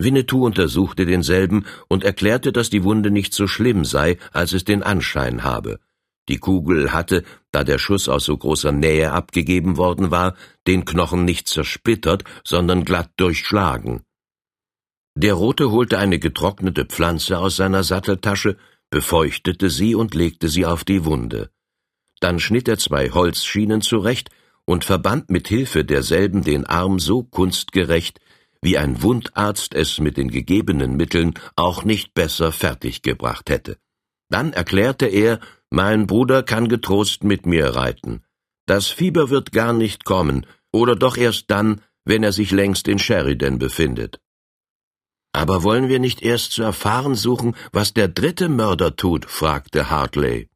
Winnetou 0.03 0.45
untersuchte 0.45 1.05
denselben 1.05 1.65
und 1.87 2.03
erklärte, 2.03 2.51
dass 2.51 2.69
die 2.69 2.83
Wunde 2.83 3.11
nicht 3.11 3.33
so 3.33 3.47
schlimm 3.47 3.85
sei, 3.85 4.17
als 4.31 4.53
es 4.53 4.63
den 4.63 4.81
Anschein 4.81 5.43
habe. 5.43 5.79
Die 6.29 6.37
Kugel 6.37 6.93
hatte, 6.93 7.23
da 7.51 7.63
der 7.63 7.79
Schuss 7.79 8.07
aus 8.07 8.23
so 8.25 8.37
großer 8.37 8.71
Nähe 8.71 9.11
abgegeben 9.11 9.77
worden 9.77 10.11
war, 10.11 10.35
den 10.67 10.85
Knochen 10.85 11.25
nicht 11.25 11.47
zersplittert, 11.47 12.23
sondern 12.43 12.85
glatt 12.85 13.11
durchschlagen. 13.17 14.03
Der 15.15 15.33
Rote 15.33 15.71
holte 15.71 15.97
eine 15.97 16.19
getrocknete 16.19 16.85
Pflanze 16.85 17.39
aus 17.39 17.55
seiner 17.55 17.83
Satteltasche, 17.83 18.57
befeuchtete 18.91 19.69
sie 19.69 19.95
und 19.95 20.13
legte 20.13 20.47
sie 20.49 20.65
auf 20.65 20.83
die 20.83 21.03
Wunde. 21.03 21.49
Dann 22.19 22.39
schnitt 22.39 22.67
er 22.67 22.77
zwei 22.77 23.09
Holzschienen 23.09 23.81
zurecht 23.81 24.29
und 24.65 24.85
verband 24.85 25.29
mit 25.29 25.47
Hilfe 25.47 25.83
derselben 25.83 26.43
den 26.43 26.65
Arm 26.65 26.99
so 26.99 27.23
kunstgerecht, 27.23 28.19
wie 28.61 28.77
ein 28.77 29.01
Wundarzt 29.01 29.73
es 29.73 29.99
mit 29.99 30.17
den 30.17 30.29
gegebenen 30.29 30.97
Mitteln 30.97 31.33
auch 31.55 31.83
nicht 31.83 32.13
besser 32.13 32.51
fertiggebracht 32.51 33.49
hätte. 33.49 33.77
Dann 34.29 34.53
erklärte 34.53 35.07
er, 35.07 35.39
mein 35.69 36.07
Bruder 36.07 36.43
kann 36.43 36.67
getrost 36.67 37.23
mit 37.23 37.45
mir 37.45 37.75
reiten. 37.75 38.23
Das 38.65 38.87
Fieber 38.87 39.29
wird 39.29 39.51
gar 39.51 39.73
nicht 39.73 40.05
kommen, 40.05 40.45
oder 40.71 40.95
doch 40.95 41.17
erst 41.17 41.49
dann, 41.49 41.81
wenn 42.05 42.23
er 42.23 42.31
sich 42.31 42.51
längst 42.51 42.87
in 42.87 42.99
Sheridan 42.99 43.59
befindet. 43.59 44.19
Aber 45.31 45.63
wollen 45.63 45.89
wir 45.89 45.99
nicht 45.99 46.21
erst 46.21 46.51
zu 46.53 46.63
erfahren 46.63 47.15
suchen, 47.15 47.55
was 47.71 47.93
der 47.93 48.07
dritte 48.07 48.49
Mörder 48.49 48.95
tut? 48.95 49.25
fragte 49.25 49.89
Hartley. 49.89 50.49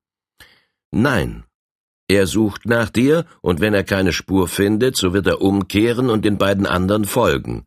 Nein. 0.91 1.43
Er 2.07 2.27
sucht 2.27 2.65
nach 2.65 2.89
dir, 2.89 3.25
und 3.41 3.59
wenn 3.61 3.73
er 3.73 3.83
keine 3.83 4.13
Spur 4.13 4.47
findet, 4.47 4.95
so 4.95 5.13
wird 5.13 5.25
er 5.27 5.41
umkehren 5.41 6.09
und 6.09 6.25
den 6.25 6.37
beiden 6.37 6.65
anderen 6.65 7.05
folgen. 7.05 7.65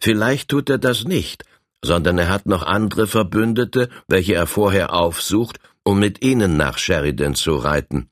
Vielleicht 0.00 0.48
tut 0.48 0.70
er 0.70 0.78
das 0.78 1.04
nicht, 1.04 1.44
sondern 1.82 2.18
er 2.18 2.28
hat 2.28 2.46
noch 2.46 2.62
andere 2.62 3.06
Verbündete, 3.06 3.88
welche 4.08 4.34
er 4.34 4.46
vorher 4.46 4.92
aufsucht, 4.92 5.58
um 5.84 5.98
mit 5.98 6.24
ihnen 6.24 6.56
nach 6.56 6.78
Sheridan 6.78 7.34
zu 7.34 7.56
reiten. 7.56 8.10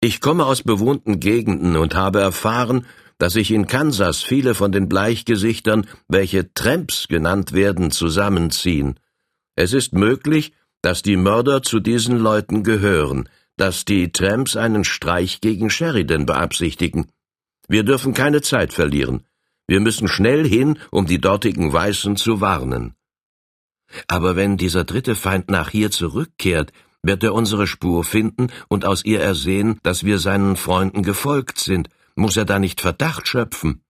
Ich 0.00 0.20
komme 0.20 0.46
aus 0.46 0.62
bewohnten 0.62 1.20
Gegenden 1.20 1.76
und 1.76 1.94
habe 1.94 2.20
erfahren, 2.20 2.86
dass 3.18 3.34
sich 3.34 3.52
in 3.52 3.68
Kansas 3.68 4.20
viele 4.20 4.54
von 4.54 4.72
den 4.72 4.88
Bleichgesichtern, 4.88 5.86
welche 6.08 6.52
Tramps 6.54 7.06
genannt 7.06 7.52
werden, 7.52 7.92
zusammenziehen. 7.92 8.98
Es 9.54 9.72
ist 9.72 9.92
möglich, 9.92 10.54
dass 10.82 11.02
die 11.02 11.16
Mörder 11.16 11.62
zu 11.62 11.78
diesen 11.78 12.18
Leuten 12.18 12.64
gehören, 12.64 13.28
dass 13.56 13.84
die 13.84 14.10
Tramps 14.10 14.56
einen 14.56 14.82
Streich 14.82 15.40
gegen 15.40 15.70
Sheridan 15.70 16.26
beabsichtigen. 16.26 17.06
Wir 17.68 17.84
dürfen 17.84 18.12
keine 18.12 18.42
Zeit 18.42 18.72
verlieren. 18.72 19.24
Wir 19.72 19.80
müssen 19.80 20.06
schnell 20.06 20.46
hin, 20.46 20.78
um 20.90 21.06
die 21.06 21.18
dortigen 21.18 21.72
Weißen 21.72 22.16
zu 22.16 22.42
warnen. 22.42 22.94
Aber 24.06 24.36
wenn 24.36 24.58
dieser 24.58 24.84
dritte 24.84 25.14
Feind 25.14 25.50
nach 25.50 25.70
hier 25.70 25.90
zurückkehrt, 25.90 26.74
wird 27.02 27.24
er 27.24 27.32
unsere 27.32 27.66
Spur 27.66 28.04
finden 28.04 28.48
und 28.68 28.84
aus 28.84 29.02
ihr 29.02 29.22
ersehen, 29.22 29.78
dass 29.82 30.04
wir 30.04 30.18
seinen 30.18 30.56
Freunden 30.56 31.02
gefolgt 31.02 31.58
sind. 31.58 31.88
Muss 32.16 32.36
er 32.36 32.44
da 32.44 32.58
nicht 32.58 32.82
Verdacht 32.82 33.26
schöpfen? 33.26 33.80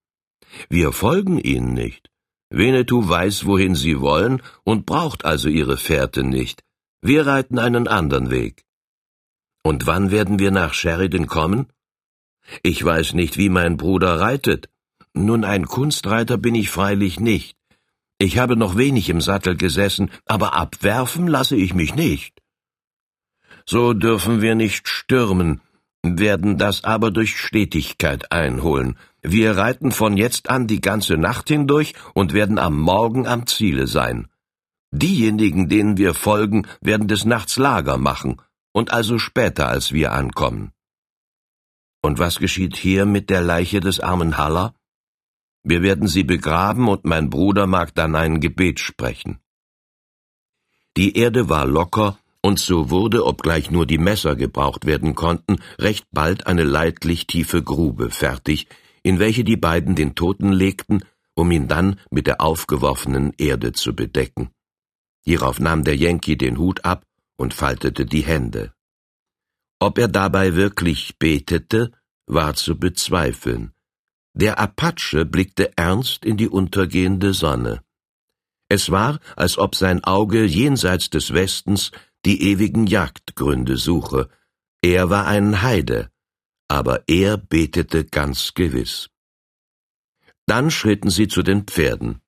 Wir 0.69 0.93
folgen 0.93 1.37
ihnen 1.37 1.73
nicht. 1.73 2.09
Winnetou 2.49 3.09
weiß, 3.09 3.45
wohin 3.45 3.75
sie 3.75 3.99
wollen 3.99 4.41
und 4.63 4.85
braucht 4.85 5.25
also 5.25 5.49
ihre 5.49 5.75
Fährte 5.75 6.23
nicht. 6.23 6.63
Wir 7.01 7.27
reiten 7.27 7.59
einen 7.59 7.89
anderen 7.89 8.29
Weg. 8.29 8.63
Und 9.63 9.85
wann 9.85 10.11
werden 10.11 10.39
wir 10.39 10.51
nach 10.51 10.73
Sheridan 10.73 11.27
kommen? 11.27 11.67
Ich 12.61 12.81
weiß 12.81 13.15
nicht, 13.15 13.37
wie 13.37 13.49
mein 13.49 13.75
Bruder 13.75 14.21
reitet. 14.21 14.69
Nun, 15.13 15.43
ein 15.45 15.67
Kunstreiter 15.67 16.37
bin 16.37 16.55
ich 16.55 16.69
freilich 16.69 17.19
nicht. 17.19 17.57
Ich 18.17 18.37
habe 18.37 18.55
noch 18.55 18.77
wenig 18.77 19.09
im 19.09 19.21
Sattel 19.21 19.55
gesessen, 19.55 20.09
aber 20.25 20.53
abwerfen 20.53 21.27
lasse 21.27 21.55
ich 21.55 21.73
mich 21.73 21.95
nicht. 21.95 22.41
So 23.65 23.93
dürfen 23.93 24.41
wir 24.41 24.55
nicht 24.55 24.87
stürmen, 24.87 25.61
werden 26.03 26.57
das 26.57 26.83
aber 26.83 27.11
durch 27.11 27.37
Stetigkeit 27.37 28.31
einholen. 28.31 28.97
Wir 29.21 29.55
reiten 29.55 29.91
von 29.91 30.17
jetzt 30.17 30.49
an 30.49 30.67
die 30.67 30.81
ganze 30.81 31.17
Nacht 31.17 31.47
hindurch 31.47 31.93
und 32.13 32.33
werden 32.33 32.59
am 32.59 32.77
Morgen 32.77 33.25
am 33.25 33.47
Ziele 33.47 33.87
sein. 33.87 34.27
Diejenigen, 34.91 35.69
denen 35.69 35.97
wir 35.97 36.13
folgen, 36.13 36.67
werden 36.81 37.07
des 37.07 37.25
Nachts 37.25 37.57
Lager 37.57 37.97
machen 37.97 38.41
und 38.73 38.91
also 38.91 39.17
später 39.17 39.69
als 39.69 39.91
wir 39.93 40.11
ankommen. 40.11 40.71
Und 42.01 42.19
was 42.19 42.39
geschieht 42.39 42.75
hier 42.75 43.05
mit 43.05 43.29
der 43.29 43.41
Leiche 43.41 43.79
des 43.79 44.01
armen 44.01 44.37
Haller? 44.37 44.75
Wir 45.63 45.81
werden 45.81 46.07
sie 46.07 46.23
begraben 46.23 46.87
und 46.89 47.05
mein 47.05 47.29
Bruder 47.29 47.67
mag 47.67 47.95
dann 47.95 48.15
ein 48.15 48.39
Gebet 48.41 48.79
sprechen. 48.79 49.39
Die 50.97 51.17
Erde 51.17 51.49
war 51.49 51.65
locker, 51.65 52.19
und 52.41 52.59
so 52.59 52.89
wurde, 52.89 53.25
obgleich 53.25 53.71
nur 53.71 53.85
die 53.85 53.97
Messer 53.97 54.35
gebraucht 54.35 54.85
werden 54.85 55.15
konnten, 55.15 55.57
recht 55.79 56.05
bald 56.11 56.45
eine 56.45 56.63
leidlich 56.63 57.25
tiefe 57.25 57.63
Grube 57.63 58.11
fertig, 58.11 58.67
in 59.01 59.17
welche 59.17 59.45
die 59.45 59.55
beiden 59.55 59.95
den 59.95 60.13
Toten 60.13 60.51
legten, 60.51 61.05
um 61.35 61.49
ihn 61.51 61.69
dann 61.69 61.99
mit 62.11 62.27
der 62.27 62.41
aufgeworfenen 62.41 63.33
Erde 63.37 63.71
zu 63.71 63.95
bedecken. 63.95 64.51
Hierauf 65.23 65.59
nahm 65.59 65.85
der 65.85 65.95
Yankee 65.95 66.35
den 66.35 66.57
Hut 66.57 66.83
ab 66.83 67.05
und 67.37 67.53
faltete 67.53 68.05
die 68.05 68.23
Hände. 68.23 68.73
Ob 69.79 69.97
er 69.97 70.09
dabei 70.09 70.55
wirklich 70.55 71.17
betete, 71.17 71.91
war 72.25 72.55
zu 72.55 72.77
bezweifeln. 72.77 73.73
Der 74.33 74.59
Apache 74.59 75.25
blickte 75.25 75.77
ernst 75.77 76.25
in 76.25 76.37
die 76.37 76.49
untergehende 76.49 77.33
Sonne. 77.33 77.83
Es 78.67 78.89
war, 78.89 79.19
als 79.35 79.57
ob 79.57 79.75
sein 79.75 80.03
Auge 80.03 80.43
jenseits 80.45 81.09
des 81.09 81.33
Westens 81.33 81.91
die 82.25 82.41
ewigen 82.49 82.87
Jagdgründe 82.87 83.77
suche. 83.77 84.29
Er 84.81 85.09
war 85.09 85.27
ein 85.27 85.61
Heide, 85.61 86.09
aber 86.67 87.03
er 87.07 87.37
betete 87.37 88.05
ganz 88.05 88.53
gewiss. 88.55 89.09
Dann 90.47 90.71
schritten 90.71 91.09
sie 91.09 91.27
zu 91.27 91.43
den 91.43 91.63
Pferden. 91.65 92.21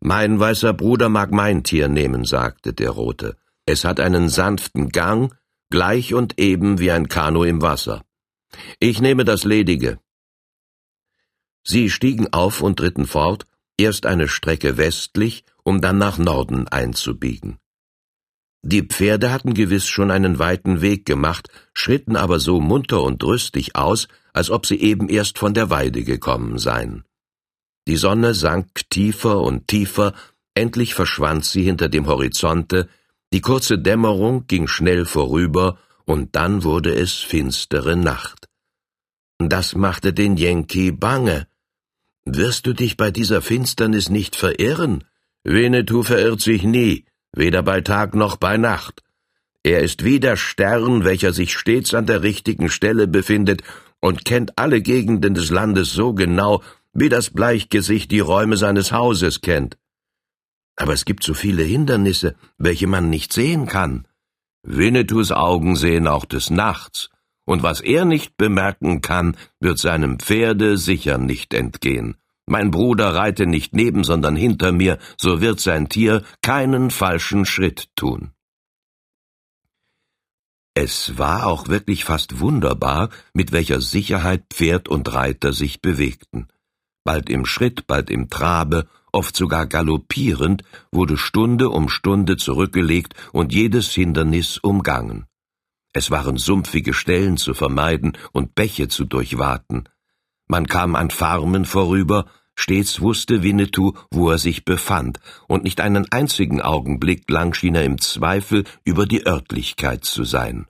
Mein 0.00 0.38
weißer 0.38 0.72
Bruder 0.74 1.08
mag 1.08 1.30
mein 1.30 1.62
Tier 1.64 1.88
nehmen, 1.88 2.24
sagte 2.24 2.72
der 2.72 2.90
Rote. 2.90 3.36
Es 3.66 3.84
hat 3.84 4.00
einen 4.00 4.28
sanften 4.28 4.90
Gang, 4.90 5.34
gleich 5.70 6.14
und 6.14 6.38
eben 6.38 6.78
wie 6.78 6.90
ein 6.90 7.08
Kanu 7.08 7.44
im 7.44 7.62
Wasser. 7.62 8.04
Ich 8.78 9.00
nehme 9.00 9.24
das 9.24 9.44
Ledige. 9.44 9.98
Sie 11.62 11.90
stiegen 11.90 12.32
auf 12.32 12.62
und 12.62 12.80
ritten 12.80 13.06
fort, 13.06 13.46
erst 13.76 14.06
eine 14.06 14.28
Strecke 14.28 14.76
westlich, 14.76 15.44
um 15.62 15.80
dann 15.80 15.98
nach 15.98 16.18
Norden 16.18 16.68
einzubiegen. 16.68 17.58
Die 18.62 18.82
Pferde 18.82 19.32
hatten 19.32 19.54
gewiss 19.54 19.86
schon 19.86 20.10
einen 20.10 20.38
weiten 20.38 20.82
Weg 20.82 21.06
gemacht, 21.06 21.48
schritten 21.72 22.16
aber 22.16 22.40
so 22.40 22.60
munter 22.60 23.02
und 23.02 23.22
rüstig 23.24 23.74
aus, 23.74 24.06
als 24.32 24.50
ob 24.50 24.66
sie 24.66 24.80
eben 24.80 25.08
erst 25.08 25.38
von 25.38 25.54
der 25.54 25.70
Weide 25.70 26.04
gekommen 26.04 26.58
seien. 26.58 27.04
Die 27.88 27.96
Sonne 27.96 28.34
sank 28.34 28.88
tiefer 28.90 29.40
und 29.40 29.66
tiefer, 29.66 30.12
endlich 30.54 30.94
verschwand 30.94 31.46
sie 31.46 31.62
hinter 31.62 31.88
dem 31.88 32.06
Horizonte, 32.06 32.88
die 33.32 33.40
kurze 33.40 33.78
Dämmerung 33.78 34.46
ging 34.46 34.66
schnell 34.66 35.06
vorüber, 35.06 35.78
und 36.04 36.34
dann 36.34 36.64
wurde 36.64 36.94
es 36.94 37.14
finstere 37.14 37.96
Nacht. 37.96 38.49
Das 39.48 39.74
machte 39.74 40.12
den 40.12 40.36
Yankee 40.36 40.90
bange. 40.90 41.46
Wirst 42.26 42.66
du 42.66 42.74
dich 42.74 42.98
bei 42.98 43.10
dieser 43.10 43.40
Finsternis 43.40 44.10
nicht 44.10 44.36
verirren? 44.36 45.04
Winnetou 45.44 46.02
verirrt 46.02 46.42
sich 46.42 46.62
nie, 46.62 47.06
weder 47.32 47.62
bei 47.62 47.80
Tag 47.80 48.14
noch 48.14 48.36
bei 48.36 48.58
Nacht. 48.58 49.02
Er 49.62 49.80
ist 49.80 50.04
wie 50.04 50.20
der 50.20 50.36
Stern, 50.36 51.04
welcher 51.04 51.32
sich 51.32 51.54
stets 51.54 51.94
an 51.94 52.04
der 52.04 52.22
richtigen 52.22 52.68
Stelle 52.68 53.06
befindet 53.06 53.62
und 54.00 54.26
kennt 54.26 54.58
alle 54.58 54.82
Gegenden 54.82 55.32
des 55.32 55.48
Landes 55.50 55.92
so 55.94 56.12
genau, 56.12 56.62
wie 56.92 57.08
das 57.08 57.30
Bleichgesicht 57.30 58.10
die 58.10 58.20
Räume 58.20 58.58
seines 58.58 58.92
Hauses 58.92 59.40
kennt. 59.40 59.78
Aber 60.76 60.92
es 60.92 61.06
gibt 61.06 61.24
so 61.24 61.32
viele 61.32 61.62
Hindernisse, 61.62 62.34
welche 62.58 62.86
man 62.86 63.08
nicht 63.08 63.32
sehen 63.32 63.66
kann. 63.66 64.06
Winnetous 64.62 65.32
Augen 65.32 65.76
sehen 65.76 66.06
auch 66.06 66.26
des 66.26 66.50
Nachts, 66.50 67.08
und 67.44 67.62
was 67.62 67.80
er 67.80 68.04
nicht 68.04 68.36
bemerken 68.36 69.00
kann, 69.00 69.36
wird 69.60 69.78
seinem 69.78 70.18
Pferde 70.18 70.76
sicher 70.76 71.18
nicht 71.18 71.54
entgehen. 71.54 72.16
Mein 72.46 72.70
Bruder 72.70 73.14
reite 73.14 73.46
nicht 73.46 73.74
neben, 73.74 74.02
sondern 74.02 74.34
hinter 74.34 74.72
mir, 74.72 74.98
so 75.16 75.40
wird 75.40 75.60
sein 75.60 75.88
Tier 75.88 76.24
keinen 76.42 76.90
falschen 76.90 77.46
Schritt 77.46 77.88
tun. 77.94 78.32
Es 80.74 81.18
war 81.18 81.46
auch 81.46 81.68
wirklich 81.68 82.04
fast 82.04 82.40
wunderbar, 82.40 83.10
mit 83.34 83.52
welcher 83.52 83.80
Sicherheit 83.80 84.44
Pferd 84.50 84.88
und 84.88 85.12
Reiter 85.12 85.52
sich 85.52 85.80
bewegten. 85.80 86.48
Bald 87.04 87.30
im 87.30 87.46
Schritt, 87.46 87.86
bald 87.86 88.10
im 88.10 88.30
Trabe, 88.30 88.88
oft 89.12 89.36
sogar 89.36 89.66
galoppierend, 89.66 90.64
wurde 90.92 91.16
Stunde 91.16 91.70
um 91.70 91.88
Stunde 91.88 92.36
zurückgelegt 92.36 93.14
und 93.32 93.52
jedes 93.52 93.92
Hindernis 93.92 94.58
umgangen. 94.58 95.26
Es 95.92 96.10
waren 96.10 96.36
sumpfige 96.36 96.94
Stellen 96.94 97.36
zu 97.36 97.54
vermeiden 97.54 98.16
und 98.32 98.54
Bäche 98.54 98.88
zu 98.88 99.04
durchwaten. 99.04 99.88
Man 100.46 100.66
kam 100.66 100.94
an 100.94 101.10
Farmen 101.10 101.64
vorüber, 101.64 102.26
Stets 102.54 103.00
wusste 103.00 103.42
Winnetou, 103.42 103.94
wo 104.10 104.30
er 104.30 104.38
sich 104.38 104.64
befand, 104.64 105.18
und 105.48 105.64
nicht 105.64 105.80
einen 105.80 106.10
einzigen 106.12 106.60
Augenblick 106.60 107.28
lang 107.30 107.54
schien 107.54 107.74
er 107.74 107.84
im 107.84 107.98
Zweifel 107.98 108.64
über 108.84 109.06
die 109.06 109.26
Örtlichkeit 109.26 110.04
zu 110.04 110.24
sein. 110.24 110.66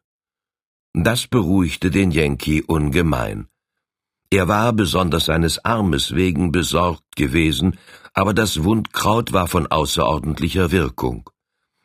Das 0.92 1.26
beruhigte 1.26 1.90
den 1.90 2.10
Yankee 2.10 2.62
ungemein. 2.62 3.48
Er 4.30 4.46
war 4.46 4.72
besonders 4.72 5.24
seines 5.26 5.64
Armes 5.64 6.14
wegen 6.14 6.52
besorgt 6.52 7.16
gewesen, 7.16 7.78
aber 8.14 8.32
das 8.32 8.62
Wundkraut 8.62 9.32
war 9.32 9.48
von 9.48 9.66
außerordentlicher 9.66 10.70
Wirkung. 10.70 11.28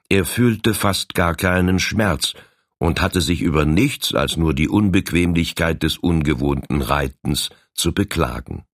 Er 0.10 0.26
fühlte 0.26 0.76
fast 0.76 1.16
gar 1.16 1.34
keinen 1.36 1.80
Schmerz 1.80 2.34
und 2.78 3.02
hatte 3.02 3.22
sich 3.22 3.42
über 3.42 3.66
nichts 3.66 4.14
als 4.14 4.38
nur 4.38 4.54
die 4.54 4.70
Unbequemlichkeit 4.70 5.84
des 5.84 5.98
ungewohnten 5.98 6.82
Reitens 6.82 7.50
zu 7.74 7.94
beklagen. 7.94 8.66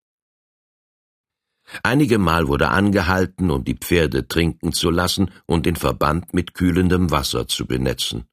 Einige 1.83 2.17
Mal 2.17 2.47
wurde 2.47 2.69
angehalten, 2.69 3.49
um 3.49 3.63
die 3.63 3.75
Pferde 3.75 4.27
trinken 4.27 4.73
zu 4.73 4.89
lassen 4.89 5.31
und 5.45 5.65
den 5.65 5.75
Verband 5.75 6.33
mit 6.33 6.53
kühlendem 6.53 7.11
Wasser 7.11 7.47
zu 7.47 7.65
benetzen. 7.65 8.25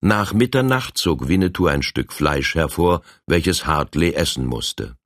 Nach 0.00 0.32
Mitternacht 0.32 0.98
zog 0.98 1.26
Winnetou 1.26 1.66
ein 1.66 1.82
Stück 1.82 2.12
Fleisch 2.12 2.54
hervor, 2.54 3.02
welches 3.26 3.66
Hartley 3.66 4.12
essen 4.12 4.46
musste. 4.46 4.96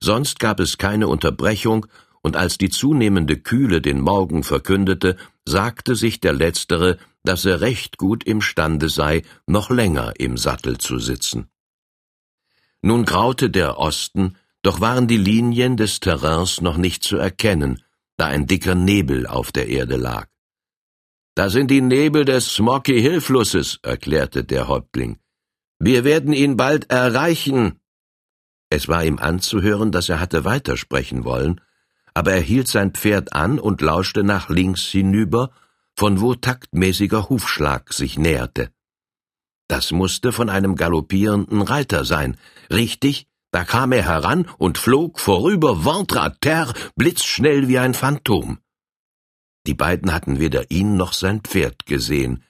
Sonst 0.00 0.40
gab 0.40 0.60
es 0.60 0.78
keine 0.78 1.08
Unterbrechung, 1.08 1.86
und 2.22 2.36
als 2.36 2.56
die 2.56 2.70
zunehmende 2.70 3.36
Kühle 3.36 3.80
den 3.80 4.00
Morgen 4.00 4.44
verkündete, 4.44 5.16
sagte 5.44 5.96
sich 5.96 6.20
der 6.20 6.32
Letztere, 6.32 6.98
dass 7.24 7.44
er 7.44 7.60
recht 7.60 7.98
gut 7.98 8.24
imstande 8.24 8.88
sei, 8.88 9.22
noch 9.46 9.70
länger 9.70 10.14
im 10.18 10.36
Sattel 10.36 10.78
zu 10.78 10.98
sitzen. 10.98 11.48
Nun 12.80 13.04
graute 13.04 13.48
der 13.50 13.78
Osten, 13.78 14.36
doch 14.62 14.80
waren 14.80 15.06
die 15.06 15.16
Linien 15.16 15.76
des 15.76 16.00
Terrains 16.00 16.60
noch 16.60 16.76
nicht 16.76 17.04
zu 17.04 17.16
erkennen, 17.16 17.82
da 18.16 18.26
ein 18.26 18.46
dicker 18.46 18.74
Nebel 18.74 19.26
auf 19.26 19.52
der 19.52 19.68
Erde 19.68 19.96
lag. 19.96 20.28
Da 21.34 21.48
sind 21.48 21.70
die 21.70 21.80
Nebel 21.80 22.24
des 22.24 22.54
Smoky 22.54 23.00
Hill 23.00 23.20
Flusses, 23.20 23.78
erklärte 23.82 24.44
der 24.44 24.68
Häuptling. 24.68 25.18
Wir 25.78 26.04
werden 26.04 26.32
ihn 26.32 26.56
bald 26.56 26.90
erreichen. 26.90 27.80
Es 28.68 28.86
war 28.86 29.04
ihm 29.04 29.18
anzuhören, 29.18 29.92
dass 29.92 30.08
er 30.08 30.20
hatte 30.20 30.44
weitersprechen 30.44 31.24
wollen, 31.24 31.60
aber 32.14 32.32
er 32.32 32.40
hielt 32.40 32.68
sein 32.68 32.92
Pferd 32.92 33.32
an 33.32 33.58
und 33.58 33.80
lauschte 33.80 34.22
nach 34.22 34.48
links 34.48 34.82
hinüber, 34.82 35.50
von 35.96 36.20
wo 36.20 36.34
taktmäßiger 36.34 37.28
Hufschlag 37.28 37.92
sich 37.92 38.18
näherte. 38.18 38.70
Das 39.68 39.92
musste 39.92 40.32
von 40.32 40.48
einem 40.48 40.76
galoppierenden 40.76 41.62
Reiter 41.62 42.04
sein. 42.04 42.36
Richtig, 42.70 43.26
da 43.52 43.64
kam 43.64 43.92
er 43.92 44.04
heran 44.04 44.46
und 44.58 44.78
flog 44.78 45.20
vorüber 45.20 45.84
ventre 45.84 46.22
à 46.22 46.30
terre, 46.40 46.74
blitzschnell 46.96 47.68
wie 47.68 47.78
ein 47.78 47.94
Phantom. 47.94 48.58
Die 49.66 49.74
beiden 49.74 50.12
hatten 50.12 50.40
weder 50.40 50.70
ihn 50.70 50.96
noch 50.96 51.12
sein 51.12 51.40
Pferd 51.40 51.86
gesehen, 51.86 52.44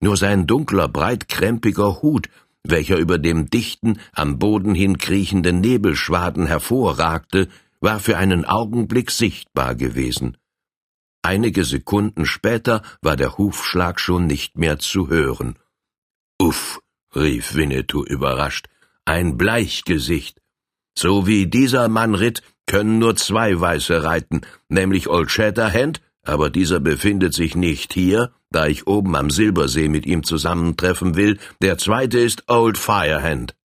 nur 0.00 0.16
sein 0.16 0.46
dunkler, 0.46 0.88
breitkrempiger 0.88 2.02
Hut, 2.02 2.28
welcher 2.62 2.96
über 2.98 3.18
dem 3.18 3.50
dichten, 3.50 4.00
am 4.12 4.38
Boden 4.38 4.74
hin 4.74 4.98
kriechenden 4.98 5.60
Nebelschwaden 5.60 6.46
hervorragte, 6.46 7.48
war 7.80 8.00
für 8.00 8.16
einen 8.16 8.44
Augenblick 8.44 9.10
sichtbar 9.10 9.74
gewesen. 9.74 10.36
Einige 11.24 11.64
Sekunden 11.64 12.26
später 12.26 12.82
war 13.00 13.16
der 13.16 13.38
Hufschlag 13.38 13.98
schon 13.98 14.26
nicht 14.26 14.58
mehr 14.58 14.78
zu 14.78 15.08
hören. 15.08 15.58
Uff, 16.38 16.82
rief 17.16 17.54
Winnetou 17.54 18.04
überrascht, 18.04 18.68
ein 19.06 19.38
Bleichgesicht. 19.38 20.42
So 20.94 21.26
wie 21.26 21.46
dieser 21.46 21.88
Mann 21.88 22.14
ritt, 22.14 22.42
können 22.66 22.98
nur 22.98 23.16
zwei 23.16 23.58
Weiße 23.58 24.04
reiten, 24.04 24.42
nämlich 24.68 25.08
Old 25.08 25.30
Shatterhand, 25.30 26.02
aber 26.26 26.50
dieser 26.50 26.78
befindet 26.78 27.32
sich 27.32 27.56
nicht 27.56 27.94
hier, 27.94 28.34
da 28.50 28.66
ich 28.66 28.86
oben 28.86 29.16
am 29.16 29.30
Silbersee 29.30 29.88
mit 29.88 30.04
ihm 30.04 30.24
zusammentreffen 30.24 31.16
will, 31.16 31.38
der 31.62 31.78
zweite 31.78 32.18
ist 32.18 32.50
Old 32.50 32.76
Firehand. 32.76 33.56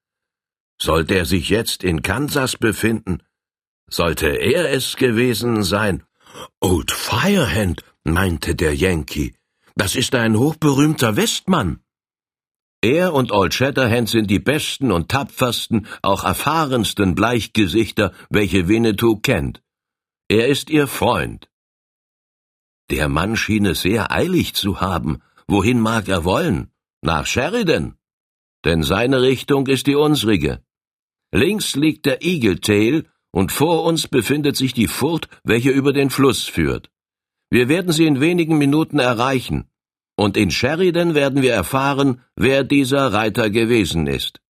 Sollte 0.81 1.17
er 1.17 1.25
sich 1.25 1.49
jetzt 1.49 1.83
in 1.83 2.03
Kansas 2.03 2.57
befinden? 2.57 3.21
Sollte 3.91 4.29
er 4.29 4.71
es 4.71 4.95
gewesen 4.95 5.65
sein? 5.65 6.05
Old 6.61 6.91
Firehand, 6.91 7.83
meinte 8.05 8.55
der 8.55 8.75
Yankee, 8.75 9.35
das 9.77 9.95
ist 9.95 10.15
ein 10.15 10.37
hochberühmter 10.37 11.17
Westmann. 11.17 11.81
Er 12.81 13.13
und 13.13 13.33
Old 13.33 13.55
Shatterhand 13.55 14.09
sind 14.09 14.31
die 14.31 14.39
besten 14.39 14.93
und 14.93 15.09
tapfersten, 15.09 15.87
auch 16.03 16.25
erfahrensten 16.25 17.15
Bleichgesichter, 17.15 18.13
welche 18.31 18.69
Winnetou 18.69 19.17
kennt. 19.17 19.63
Er 20.29 20.49
ist 20.49 20.71
ihr 20.71 20.87
Freund. 20.87 21.49
Der 22.91 23.09
Mann 23.09 23.37
schien 23.37 23.67
es 23.67 23.83
sehr 23.83 24.13
eilig 24.13 24.55
zu 24.55 24.81
haben. 24.81 25.23
Wohin 25.47 25.81
mag 25.81 26.09
er 26.09 26.25
wollen? 26.25 26.71
Nach 27.03 27.27
Sheridan. 27.27 27.97
Denn 28.65 28.83
seine 28.83 29.23
Richtung 29.23 29.67
ist 29.67 29.87
die 29.87 29.97
unsrige. 29.97 30.63
Links 31.33 31.77
liegt 31.77 32.07
der 32.07 32.23
Eagle 32.23 32.61
Tail 32.61 33.09
und 33.31 33.53
vor 33.53 33.85
uns 33.85 34.09
befindet 34.09 34.57
sich 34.57 34.73
die 34.73 34.89
Furt, 34.89 35.29
welche 35.45 35.71
über 35.71 35.93
den 35.93 36.11
Fluss 36.11 36.45
führt. 36.45 36.91
Wir 37.51 37.69
werden 37.69 37.93
sie 37.93 38.07
in 38.07 38.21
wenigen 38.21 38.59
Minuten 38.59 38.99
erreichen 38.99 39.69
und 40.19 40.37
in 40.37 40.51
Sheridan 40.51 41.15
werden 41.15 41.43
wir 41.43 41.53
erfahren, 41.53 42.21
wer 42.35 42.65
dieser 42.65 43.13
Reiter 43.13 43.51
gewesen 43.51 44.09
ist. 44.09 44.41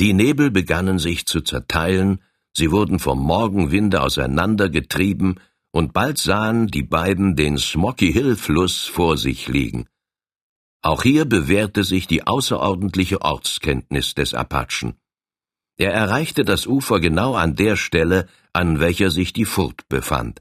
Die 0.00 0.14
Nebel 0.14 0.50
begannen 0.50 0.98
sich 0.98 1.26
zu 1.26 1.42
zerteilen, 1.42 2.22
sie 2.54 2.70
wurden 2.70 2.98
vom 2.98 3.22
Morgenwinde 3.22 4.00
auseinandergetrieben, 4.00 5.38
und 5.70 5.92
bald 5.92 6.16
sahen 6.16 6.68
die 6.68 6.82
beiden 6.82 7.36
den 7.36 7.58
Smoky 7.58 8.10
Hill 8.10 8.36
Fluss 8.36 8.86
vor 8.86 9.18
sich 9.18 9.48
liegen. 9.48 9.86
Auch 10.80 11.02
hier 11.02 11.26
bewährte 11.26 11.84
sich 11.84 12.06
die 12.06 12.26
außerordentliche 12.26 13.20
Ortskenntnis 13.20 14.14
des 14.14 14.32
Apachen. 14.32 14.94
Er 15.78 15.92
erreichte 15.92 16.44
das 16.44 16.66
Ufer 16.66 17.00
genau 17.00 17.34
an 17.34 17.54
der 17.54 17.76
Stelle, 17.76 18.28
an 18.52 18.80
welcher 18.80 19.10
sich 19.10 19.32
die 19.32 19.44
Furt 19.44 19.88
befand. 19.88 20.40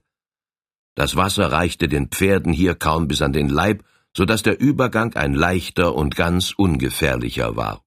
Das 0.96 1.18
Wasser 1.18 1.52
reichte 1.52 1.90
den 1.90 2.08
Pferden 2.08 2.54
hier 2.54 2.76
kaum 2.76 3.10
bis 3.10 3.22
an 3.22 3.34
den 3.34 3.50
Leib, 3.50 3.84
so 4.16 4.24
dass 4.24 4.44
der 4.44 4.60
Übergang 4.62 5.14
ein 5.16 5.34
leichter 5.34 5.94
und 5.94 6.16
ganz 6.16 6.54
ungefährlicher 6.56 7.58
war. 7.58 7.84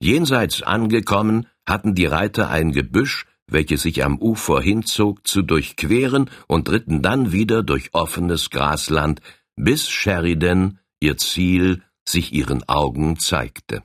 Jenseits 0.00 0.62
angekommen, 0.62 1.46
hatten 1.66 1.94
die 1.94 2.06
Reiter 2.06 2.48
ein 2.48 2.72
Gebüsch, 2.72 3.26
welches 3.46 3.82
sich 3.82 4.02
am 4.02 4.18
Ufer 4.18 4.62
hinzog, 4.62 5.26
zu 5.26 5.42
durchqueren 5.42 6.30
und 6.48 6.70
ritten 6.70 7.02
dann 7.02 7.32
wieder 7.32 7.62
durch 7.62 7.90
offenes 7.92 8.48
Grasland, 8.48 9.20
bis 9.54 9.90
Sheridan, 9.90 10.78
ihr 10.98 11.18
Ziel, 11.18 11.82
sich 12.08 12.32
ihren 12.32 12.66
Augen 12.68 13.18
zeigte. 13.18 13.82